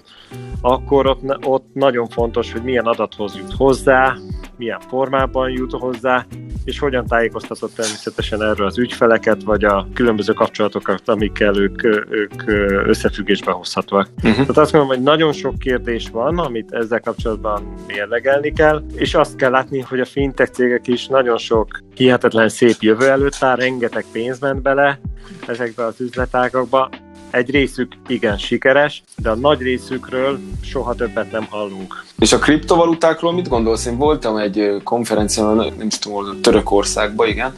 akkor 0.61 1.07
ott, 1.07 1.47
ott 1.47 1.67
nagyon 1.73 2.09
fontos, 2.09 2.53
hogy 2.53 2.63
milyen 2.63 2.87
adathoz 2.87 3.37
jut 3.37 3.53
hozzá, 3.57 4.17
milyen 4.57 4.81
formában 4.89 5.51
jut 5.51 5.73
hozzá, 5.73 6.27
és 6.65 6.79
hogyan 6.79 7.07
tájékoztatott 7.07 7.75
természetesen 7.75 8.43
erről 8.43 8.67
az 8.67 8.79
ügyfeleket, 8.79 9.43
vagy 9.43 9.65
a 9.65 9.87
különböző 9.95 10.33
kapcsolatokat, 10.33 11.09
amikkel 11.09 11.57
ők, 11.59 11.85
ők 12.11 12.43
összefüggésbe 12.87 13.51
hozhatóak. 13.51 14.09
Uh-huh. 14.17 14.33
Tehát 14.33 14.59
azt 14.59 14.73
mondom, 14.73 14.91
hogy 14.91 15.03
nagyon 15.03 15.33
sok 15.33 15.59
kérdés 15.59 16.09
van, 16.09 16.39
amit 16.39 16.73
ezzel 16.73 17.01
kapcsolatban 17.01 17.75
mérlegelni 17.87 18.53
kell, 18.53 18.83
és 18.95 19.15
azt 19.15 19.37
kell 19.37 19.51
látni, 19.51 19.81
hogy 19.81 20.01
a 20.01 20.05
fintech 20.05 20.53
cégek 20.53 20.87
is 20.87 21.07
nagyon 21.07 21.39
sok 21.39 21.69
hihetetlen 21.95 22.49
szép 22.49 22.77
jövő 22.81 23.09
előtt 23.09 23.37
áll, 23.41 23.57
rengeteg 23.57 24.05
pénz 24.13 24.39
ment 24.41 24.63
bele 24.63 25.01
ezekbe 25.47 25.85
az 25.85 26.01
üzletágakba, 26.01 26.89
egy 27.37 27.51
részük 27.51 27.93
igen 28.07 28.39
sikeres, 28.39 29.03
de 29.17 29.31
a 29.31 29.35
nagy 29.35 29.61
részükről 29.61 30.39
soha 30.63 30.95
többet 30.95 31.31
nem 31.31 31.47
hallunk. 31.51 32.05
És 32.19 32.33
a 32.33 32.39
kriptovalutákról 32.39 33.33
mit 33.33 33.49
gondolsz? 33.49 33.87
Én 33.87 33.97
voltam 33.97 34.37
egy 34.37 34.81
konferencián, 34.85 35.57
nem 35.57 35.87
is 35.87 35.99
tudom, 35.99 36.41
Törökországban, 36.41 37.29
igen, 37.29 37.55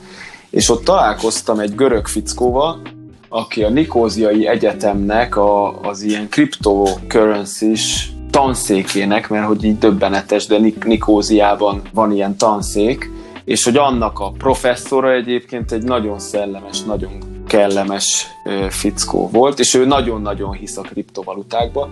és 0.50 0.68
ott 0.68 0.84
találkoztam 0.84 1.58
egy 1.58 1.74
görög 1.74 2.06
fickóval, 2.06 2.80
aki 3.28 3.62
a 3.62 3.68
Nikóziai 3.68 4.46
Egyetemnek 4.46 5.36
a, 5.36 5.80
az 5.80 6.02
ilyen 6.02 6.28
cryptocurrency-s 6.28 8.08
tanszékének, 8.30 9.28
mert 9.28 9.46
hogy 9.46 9.64
így 9.64 9.78
döbbenetes, 9.78 10.46
de 10.46 10.58
Nik- 10.58 10.84
Nikóziában 10.84 11.82
van 11.92 12.12
ilyen 12.12 12.36
tanszék, 12.36 13.10
és 13.44 13.64
hogy 13.64 13.76
annak 13.76 14.18
a 14.18 14.30
professzora 14.30 15.12
egyébként 15.12 15.72
egy 15.72 15.82
nagyon 15.82 16.18
szellemes, 16.18 16.82
nagyon 16.82 17.37
kellemes 17.48 18.26
fickó 18.68 19.28
volt, 19.32 19.58
és 19.58 19.74
ő 19.74 19.86
nagyon-nagyon 19.86 20.52
hisz 20.52 20.76
a 20.76 20.80
kriptovalutákba. 20.82 21.88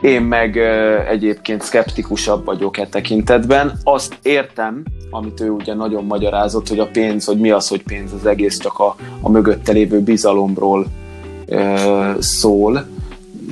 Én 0.00 0.22
meg 0.22 0.56
egyébként 1.08 1.62
szkeptikusabb 1.62 2.44
vagyok 2.44 2.78
e 2.78 2.86
tekintetben. 2.86 3.78
Azt 3.84 4.18
értem, 4.22 4.82
amit 5.10 5.40
ő 5.40 5.50
ugye 5.50 5.74
nagyon 5.74 6.04
magyarázott, 6.04 6.68
hogy 6.68 6.78
a 6.78 6.86
pénz, 6.86 7.24
hogy 7.24 7.38
mi 7.38 7.50
az, 7.50 7.68
hogy 7.68 7.82
pénz, 7.82 8.12
az 8.12 8.26
egész 8.26 8.58
csak 8.58 8.78
a, 8.78 8.96
a 9.20 9.30
mögötte 9.30 9.72
lévő 9.72 10.00
bizalomról 10.00 10.86
szól, 12.18 12.86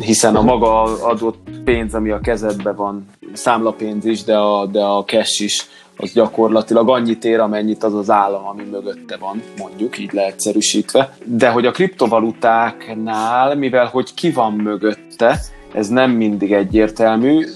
hiszen 0.00 0.36
a 0.36 0.42
maga 0.42 0.82
adott 0.82 1.48
pénz, 1.64 1.94
ami 1.94 2.10
a 2.10 2.20
kezedben 2.20 2.76
van, 2.76 3.06
számlapénz 3.32 4.04
is, 4.04 4.24
de 4.24 4.36
a, 4.36 4.66
de 4.66 4.80
a 4.80 5.04
cash 5.04 5.42
is, 5.42 5.68
az 5.96 6.12
gyakorlatilag 6.12 6.88
annyit 6.88 7.24
ér, 7.24 7.40
amennyit 7.40 7.84
az 7.84 7.94
az 7.94 8.10
állam, 8.10 8.46
ami 8.46 8.62
mögötte 8.70 9.16
van, 9.16 9.42
mondjuk, 9.58 9.98
így 9.98 10.12
leegyszerűsítve. 10.12 11.16
De 11.24 11.48
hogy 11.48 11.66
a 11.66 11.70
kriptovalutáknál, 11.70 13.54
mivel 13.56 13.86
hogy 13.86 14.14
ki 14.14 14.30
van 14.30 14.52
mögötte, 14.52 15.40
ez 15.74 15.88
nem 15.88 16.10
mindig 16.10 16.52
egyértelmű, 16.52 17.46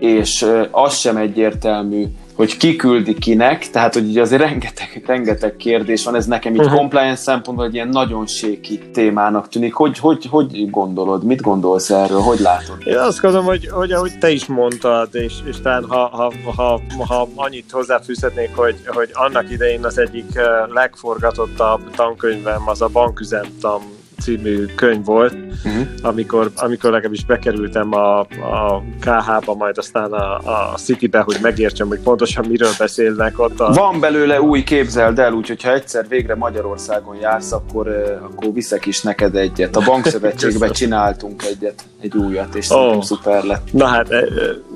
és 0.00 0.46
az 0.70 0.94
sem 0.94 1.16
egyértelmű, 1.16 2.04
hogy 2.36 2.56
ki 2.56 2.76
küldi 2.76 3.14
kinek, 3.14 3.70
tehát 3.70 3.94
hogy 3.94 4.08
ugye 4.08 4.20
azért 4.20 4.42
rengeteg, 4.42 5.02
rengeteg 5.06 5.56
kérdés 5.56 6.04
van, 6.04 6.14
ez 6.14 6.26
nekem 6.26 6.54
így 6.54 6.60
uh-huh. 6.60 6.76
compliance 6.76 7.22
szempontból 7.22 7.66
egy 7.66 7.74
ilyen 7.74 7.88
nagyon 7.88 8.26
séki 8.26 8.78
témának 8.92 9.48
tűnik. 9.48 9.74
Hogy, 9.74 9.98
hogy, 9.98 10.26
hogy 10.30 10.70
gondolod, 10.70 11.24
mit 11.24 11.40
gondolsz 11.40 11.90
erről, 11.90 12.20
hogy 12.20 12.38
látod? 12.38 12.76
Én 12.84 12.96
azt 12.96 13.20
gondolom, 13.20 13.46
hogy, 13.46 13.68
hogy 13.68 13.92
ahogy 13.92 14.18
te 14.18 14.30
is 14.30 14.46
mondtad, 14.46 15.08
és, 15.12 15.34
és 15.44 15.60
talán 15.60 15.84
ha, 15.84 16.06
ha, 16.06 16.32
ha, 16.56 16.80
ha 17.08 17.28
annyit 17.34 17.70
hozzáfűzhetnék, 17.70 18.50
hogy, 18.54 18.76
hogy 18.86 19.10
annak 19.12 19.50
idején 19.50 19.84
az 19.84 19.98
egyik 19.98 20.40
legforgatottabb 20.72 21.90
tankönyvem 21.90 22.68
az 22.68 22.82
a 22.82 22.88
banküzemtan 22.88 23.95
című 24.20 24.64
könyv 24.74 25.04
volt, 25.04 25.32
uh-huh. 25.32 25.86
amikor, 26.02 26.50
amikor 26.56 26.90
legalábbis 26.90 27.24
bekerültem 27.24 27.92
a, 27.92 28.18
a 28.20 28.82
KH-ba, 29.00 29.54
majd 29.54 29.78
aztán 29.78 30.12
a, 30.12 30.36
a 30.36 30.74
City-be, 30.76 31.20
hogy 31.20 31.38
megértsem, 31.42 31.88
hogy 31.88 32.00
pontosan 32.00 32.44
miről 32.48 32.70
beszélnek 32.78 33.38
ott. 33.38 33.60
A... 33.60 33.72
Van 33.72 34.00
belőle 34.00 34.40
új, 34.40 34.62
képzeld 34.62 35.18
el, 35.18 35.32
úgyhogy 35.32 35.62
ha 35.62 35.72
egyszer 35.72 36.08
végre 36.08 36.34
Magyarországon 36.34 37.16
jársz, 37.16 37.52
akkor, 37.52 37.88
akkor 38.22 38.52
viszek 38.52 38.86
is 38.86 39.02
neked 39.02 39.36
egyet. 39.36 39.76
A 39.76 39.82
Bankszövetségben 39.84 40.70
csináltunk 40.80 41.42
egyet, 41.42 41.84
egy 42.00 42.16
újat, 42.16 42.54
és 42.54 42.70
oh. 42.70 42.76
szerintem 42.76 43.00
szuper 43.00 43.44
lett. 43.44 43.72
Na 43.72 43.86
hát, 43.86 44.08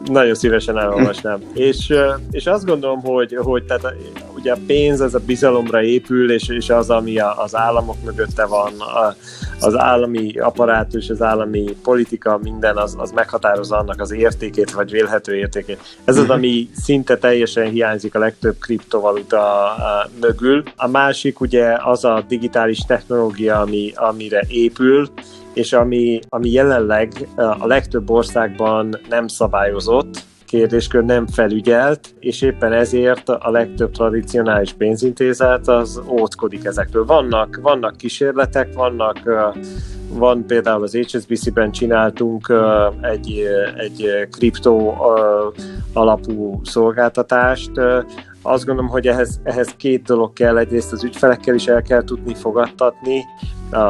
nagyon 0.05 0.35
szívesen 0.35 0.79
elolvasnám. 0.79 1.40
és, 1.55 1.94
és 2.31 2.46
azt 2.46 2.64
gondolom, 2.64 3.00
hogy, 3.00 3.37
hogy 3.42 3.64
tehát 3.64 3.94
ugye 4.35 4.53
a 4.53 4.59
pénz, 4.66 5.00
ez 5.00 5.14
a 5.14 5.18
bizalomra 5.18 5.83
épül, 5.83 6.33
és, 6.33 6.48
és 6.48 6.70
az, 6.70 6.90
ami 6.90 7.18
az 7.18 7.57
államok 7.57 7.96
mögötte 8.05 8.46
van, 8.46 8.72
a, 8.81 9.14
az 9.61 9.77
állami 9.77 10.38
apparátus, 10.38 11.09
az 11.09 11.23
állami 11.23 11.77
politika, 11.83 12.38
minden 12.43 12.77
az, 12.77 12.95
az 12.99 13.11
meghatározza 13.11 13.77
annak 13.77 14.01
az 14.01 14.12
értékét, 14.12 14.71
vagy 14.71 14.90
vélhető 14.90 15.37
értékét. 15.37 15.81
Ez 16.05 16.16
az, 16.16 16.31
ami 16.31 16.69
szinte 16.75 17.19
teljesen 17.19 17.71
hiányzik 17.71 18.14
a 18.14 18.19
legtöbb 18.19 18.57
kriptovaluta 18.59 19.75
mögül. 20.21 20.62
A 20.77 20.88
másik 20.88 21.40
ugye 21.40 21.77
az 21.85 22.05
a 22.05 22.25
digitális 22.29 22.79
technológia, 22.79 23.61
ami, 23.61 23.93
amire 23.95 24.45
épül, 24.49 25.09
és 25.53 25.73
ami, 25.73 26.21
ami 26.29 26.51
jelenleg 26.51 27.29
a 27.37 27.66
legtöbb 27.66 28.11
országban 28.11 29.01
nem 29.09 29.29
szabályozott, 29.29 30.29
kérdéskör 30.50 31.04
nem 31.04 31.26
felügyelt, 31.26 32.14
és 32.20 32.42
éppen 32.42 32.72
ezért 32.72 33.28
a 33.28 33.50
legtöbb 33.50 33.90
tradicionális 33.90 34.72
pénzintézet 34.72 35.68
az 35.68 36.02
óckodik 36.08 36.64
ezektől. 36.64 37.04
Vannak, 37.04 37.58
vannak 37.62 37.96
kísérletek, 37.96 38.74
vannak 38.74 39.18
van 40.12 40.46
például 40.46 40.82
az 40.82 40.96
HSBC-ben 40.96 41.70
csináltunk 41.70 42.52
egy, 43.00 43.46
egy 43.76 44.28
kriptó 44.30 44.94
alapú 45.92 46.60
szolgáltatást, 46.64 47.70
azt 48.42 48.64
gondolom, 48.64 48.90
hogy 48.90 49.06
ehhez, 49.06 49.40
ehhez 49.42 49.74
két 49.76 50.02
dolog 50.02 50.32
kell. 50.32 50.58
Egyrészt 50.58 50.92
az 50.92 51.04
ügyfelekkel 51.04 51.54
is 51.54 51.66
el 51.66 51.82
kell 51.82 52.04
tudni 52.04 52.34
fogadtatni, 52.34 53.24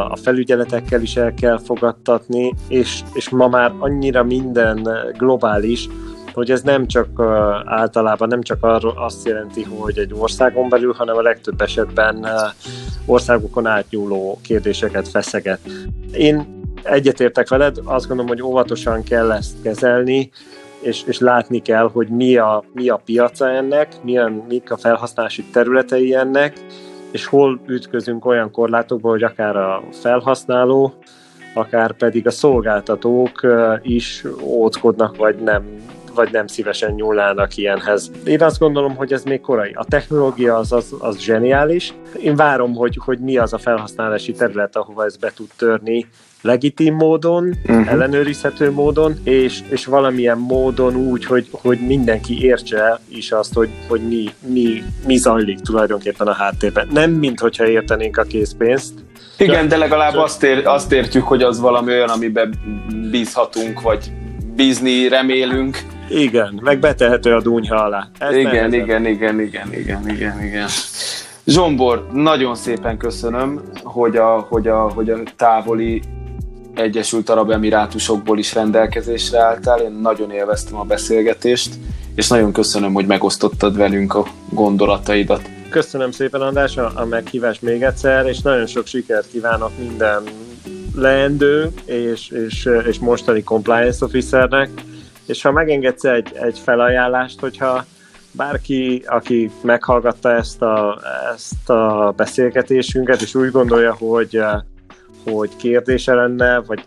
a 0.09 0.17
felügyeletekkel 0.17 1.03
is 1.03 1.17
el 1.17 1.35
kell 1.35 1.59
fogadtatni, 1.59 2.55
és, 2.69 3.03
és 3.13 3.29
ma 3.29 3.49
már 3.49 3.73
annyira 3.79 4.25
minden 4.25 4.89
globális, 5.17 5.89
hogy 6.33 6.51
ez 6.51 6.63
nem 6.63 6.87
csak 6.87 7.21
általában 7.65 8.29
nem 8.29 8.43
csak 8.43 8.65
arról 8.65 8.95
azt 8.97 9.27
jelenti, 9.27 9.63
hogy 9.63 9.99
egy 9.99 10.15
országon 10.19 10.69
belül, 10.69 10.93
hanem 10.93 11.17
a 11.17 11.23
legtöbb 11.23 11.61
esetben 11.61 12.17
uh, 12.17 12.31
országokon 13.07 13.67
átnyúló 13.67 14.39
kérdéseket 14.43 15.09
feszeget. 15.09 15.61
Én 16.13 16.59
egyetértek 16.83 17.49
veled, 17.49 17.77
azt 17.85 18.07
gondolom, 18.07 18.31
hogy 18.31 18.43
óvatosan 18.43 19.03
kell 19.03 19.33
ezt 19.33 19.63
kezelni, 19.63 20.31
és, 20.81 21.03
és 21.07 21.19
látni 21.19 21.63
kell, 21.63 21.91
hogy 21.93 22.09
mi 22.09 22.37
a, 22.37 22.65
mi 22.73 22.89
a 22.89 23.01
piaca 23.05 23.51
ennek, 23.51 24.03
milyen, 24.03 24.45
mik 24.49 24.71
a 24.71 24.77
felhasználási 24.77 25.45
területei 25.45 26.15
ennek, 26.15 26.61
és 27.11 27.27
hol 27.27 27.61
ütközünk 27.67 28.25
olyan 28.25 28.51
korlátokba, 28.51 29.09
hogy 29.09 29.23
akár 29.23 29.57
a 29.57 29.83
felhasználó, 29.93 30.95
akár 31.55 31.93
pedig 31.93 32.27
a 32.27 32.31
szolgáltatók 32.31 33.47
is 33.83 34.25
óckodnak, 34.43 35.17
vagy 35.17 35.37
nem 35.37 35.65
vagy 36.15 36.29
nem 36.33 36.47
szívesen 36.47 36.93
nyúlnának 36.93 37.57
ilyenhez. 37.57 38.11
Én 38.25 38.43
azt 38.43 38.59
gondolom, 38.59 38.97
hogy 38.97 39.13
ez 39.13 39.23
még 39.23 39.41
korai. 39.41 39.73
A 39.75 39.85
technológia 39.85 40.57
az, 40.57 40.73
az, 40.73 40.95
az 40.99 41.19
zseniális. 41.19 41.95
Én 42.23 42.37
várom, 42.37 42.75
hogy, 42.75 42.99
hogy 43.05 43.19
mi 43.19 43.39
az 43.39 43.53
a 43.53 43.59
felhasználási 43.59 44.33
terület, 44.33 44.77
ahova 44.77 45.05
ez 45.05 45.17
be 45.17 45.33
tud 45.35 45.49
törni, 45.57 46.07
legitim 46.43 46.95
módon, 46.95 47.57
uh-huh. 47.63 47.91
ellenőrizhető 47.91 48.71
módon, 48.71 49.15
és, 49.25 49.59
és 49.69 49.87
valamilyen 49.87 50.39
módon 50.39 50.97
úgy, 50.97 51.25
hogy, 51.25 51.49
hogy 51.51 51.79
mindenki 51.87 52.45
értse 52.45 53.01
is 53.09 53.33
azt, 53.33 53.55
hogy, 53.55 53.69
hogy 53.89 54.01
mi, 54.09 54.25
mi, 54.47 54.83
mi 55.07 55.17
zajlik 55.17 55.61
tulajdonképpen 55.61 56.27
a 56.27 56.33
háttérben. 56.33 56.89
Nem, 56.93 57.11
mint 57.11 57.41
hogyha 57.41 57.67
értenénk 57.67 58.17
a 58.17 58.23
készpénzt, 58.23 58.93
igen, 59.41 59.69
de 59.69 59.77
legalább 59.77 60.15
azt, 60.17 60.43
ér, 60.43 60.67
azt 60.67 60.93
értjük, 60.93 61.25
hogy 61.25 61.43
az 61.43 61.61
valami 61.61 61.93
olyan, 61.93 62.09
amiben 62.09 62.55
bízhatunk, 63.11 63.81
vagy 63.81 64.13
bízni 64.55 65.09
remélünk. 65.09 65.79
Igen, 66.11 66.61
meg 66.63 66.79
betehető 66.79 67.35
a 67.35 67.41
dúnyha 67.41 67.77
alá. 67.77 68.09
Ez 68.19 68.37
igen, 68.37 68.73
igen, 68.73 69.07
igen, 69.07 69.41
igen, 69.41 69.73
igen, 69.73 70.09
igen, 70.09 70.45
igen. 70.45 70.69
Zsombor, 71.47 72.07
nagyon 72.13 72.55
szépen 72.55 72.97
köszönöm, 72.97 73.61
hogy 73.83 74.17
a, 74.17 74.47
hogy 74.49 74.69
a, 74.69 74.79
hogy 74.79 75.11
a 75.11 75.19
távoli 75.37 76.03
Egyesült 76.75 77.29
Arab 77.29 77.51
Emirátusokból 77.51 78.39
is 78.39 78.55
rendelkezésre 78.55 79.39
álltál. 79.39 79.81
Én 79.81 79.93
nagyon 79.93 80.31
élveztem 80.31 80.79
a 80.79 80.85
beszélgetést, 80.85 81.75
és 82.15 82.29
nagyon 82.29 82.53
köszönöm, 82.53 82.93
hogy 82.93 83.07
megosztottad 83.07 83.77
velünk 83.77 84.15
a 84.15 84.27
gondolataidat. 84.49 85.43
Köszönöm 85.71 86.11
szépen 86.11 86.41
András 86.41 86.77
a, 86.77 86.93
a 86.95 87.05
meghívást 87.05 87.63
még 87.63 87.83
egyszer, 87.83 88.27
és 88.27 88.41
nagyon 88.41 88.67
sok 88.67 88.87
sikert 88.87 89.31
kívánok 89.31 89.71
minden 89.79 90.23
leendő 90.95 91.71
és, 91.85 92.29
és, 92.29 92.69
és 92.89 92.99
mostani 92.99 93.43
compliance 93.43 94.05
officernek, 94.05 94.71
és 95.31 95.43
ha 95.43 95.53
megengedsz 95.53 96.05
egy, 96.05 96.33
egy 96.35 96.59
felajánlást, 96.59 97.41
hogyha 97.41 97.85
bárki, 98.33 99.03
aki 99.07 99.51
meghallgatta 99.63 100.33
ezt 100.33 100.63
a, 100.63 101.01
ezt 101.35 101.71
a 101.71 102.13
beszélgetésünket, 102.17 103.21
és 103.21 103.35
úgy 103.35 103.51
gondolja, 103.51 103.95
hogy 103.95 104.43
hogy 105.25 105.57
kérdése 105.57 106.15
lenne, 106.15 106.61
vagy, 106.61 106.85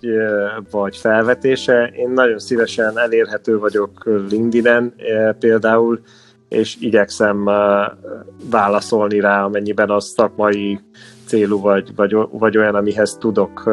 vagy 0.72 0.98
felvetése. 0.98 1.92
Én 1.96 2.10
nagyon 2.10 2.40
szívesen 2.40 3.00
elérhető 3.00 3.58
vagyok 3.58 4.04
LinkedIn-en 4.30 4.94
például, 5.40 6.00
és 6.50 6.78
igyekszem 6.80 7.50
válaszolni 8.50 9.20
rá, 9.20 9.44
amennyiben 9.44 9.90
az 9.90 10.06
szakmai 10.06 10.80
célú, 11.34 11.60
vagy, 11.60 11.96
vagy, 11.96 12.16
vagy 12.32 12.58
olyan, 12.58 12.76
amihez 12.76 13.18
tudok 13.20 13.64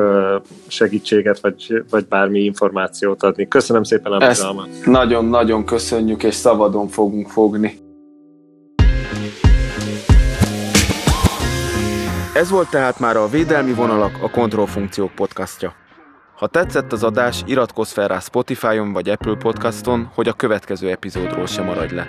segítséget, 0.66 1.40
vagy, 1.40 1.82
vagy 1.90 2.06
bármi 2.06 2.40
információt 2.40 3.22
adni. 3.22 3.48
Köszönöm 3.48 3.82
szépen 3.82 4.12
a 4.12 4.26
bizalmat. 4.28 4.68
Nagyon-nagyon 4.84 5.64
köszönjük, 5.64 6.22
és 6.22 6.34
szabadon 6.34 6.88
fogunk 6.88 7.28
fogni. 7.28 7.78
Ez 12.34 12.50
volt 12.50 12.70
tehát 12.70 12.98
már 12.98 13.16
a 13.16 13.28
Védelmi 13.28 13.72
Vonalak, 13.72 14.12
a 14.22 14.30
Kontrollfunkciók 14.30 15.10
podcastja. 15.14 15.74
Ha 16.40 16.46
tetszett 16.46 16.92
az 16.92 17.02
adás, 17.02 17.42
iratkozz 17.46 17.92
fel 17.92 18.08
rá 18.08 18.18
Spotify-on 18.18 18.92
vagy 18.92 19.08
Apple 19.08 19.34
Podcaston, 19.34 20.10
hogy 20.14 20.28
a 20.28 20.32
következő 20.32 20.90
epizódról 20.90 21.46
sem 21.46 21.64
maradj 21.64 21.94
le. 21.94 22.08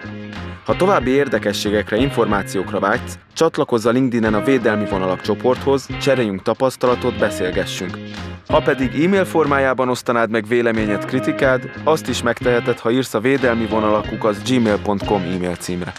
Ha 0.65 0.75
további 0.75 1.09
érdekességekre, 1.09 1.97
információkra 1.97 2.79
vágysz, 2.79 3.17
csatlakozz 3.34 3.86
a 3.86 3.89
LinkedIn-en 3.89 4.34
a 4.34 4.43
Védelmi 4.43 4.86
Vonalak 4.89 5.21
csoporthoz, 5.21 5.88
cseréljünk 6.01 6.41
tapasztalatot, 6.41 7.17
beszélgessünk. 7.17 7.97
Ha 8.47 8.61
pedig 8.61 9.03
e-mail 9.03 9.25
formájában 9.25 9.89
osztanád 9.89 10.29
meg 10.29 10.47
véleményed, 10.47 11.05
kritikád, 11.05 11.71
azt 11.84 12.07
is 12.07 12.21
megteheted, 12.21 12.79
ha 12.79 12.91
írsz 12.91 13.13
a 13.13 13.19
védelmi 13.19 13.65
vonalakuk 13.65 14.23
az 14.23 14.41
gmail.com 14.43 15.21
e-mail 15.21 15.55
címre. 15.55 15.93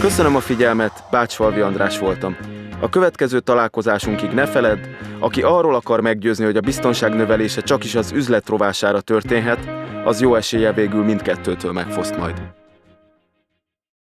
Köszönöm 0.00 0.36
a 0.36 0.40
figyelmet, 0.40 1.04
Bácsfalvi 1.10 1.60
András 1.60 1.98
voltam. 1.98 2.51
A 2.82 2.88
következő 2.88 3.40
találkozásunkig 3.40 4.30
ne 4.30 4.46
feledd, 4.46 4.78
aki 5.18 5.42
arról 5.42 5.74
akar 5.74 6.00
meggyőzni, 6.00 6.44
hogy 6.44 6.56
a 6.56 6.60
biztonság 6.60 7.14
növelése 7.14 7.60
csak 7.60 7.84
is 7.84 7.94
az 7.94 8.12
üzlet 8.12 8.48
rovására 8.48 9.00
történhet, 9.00 9.70
az 10.04 10.20
jó 10.20 10.34
esélye 10.34 10.72
végül 10.72 11.04
mindkettőtől 11.04 11.72
megfoszt 11.72 12.16
majd. 12.18 12.61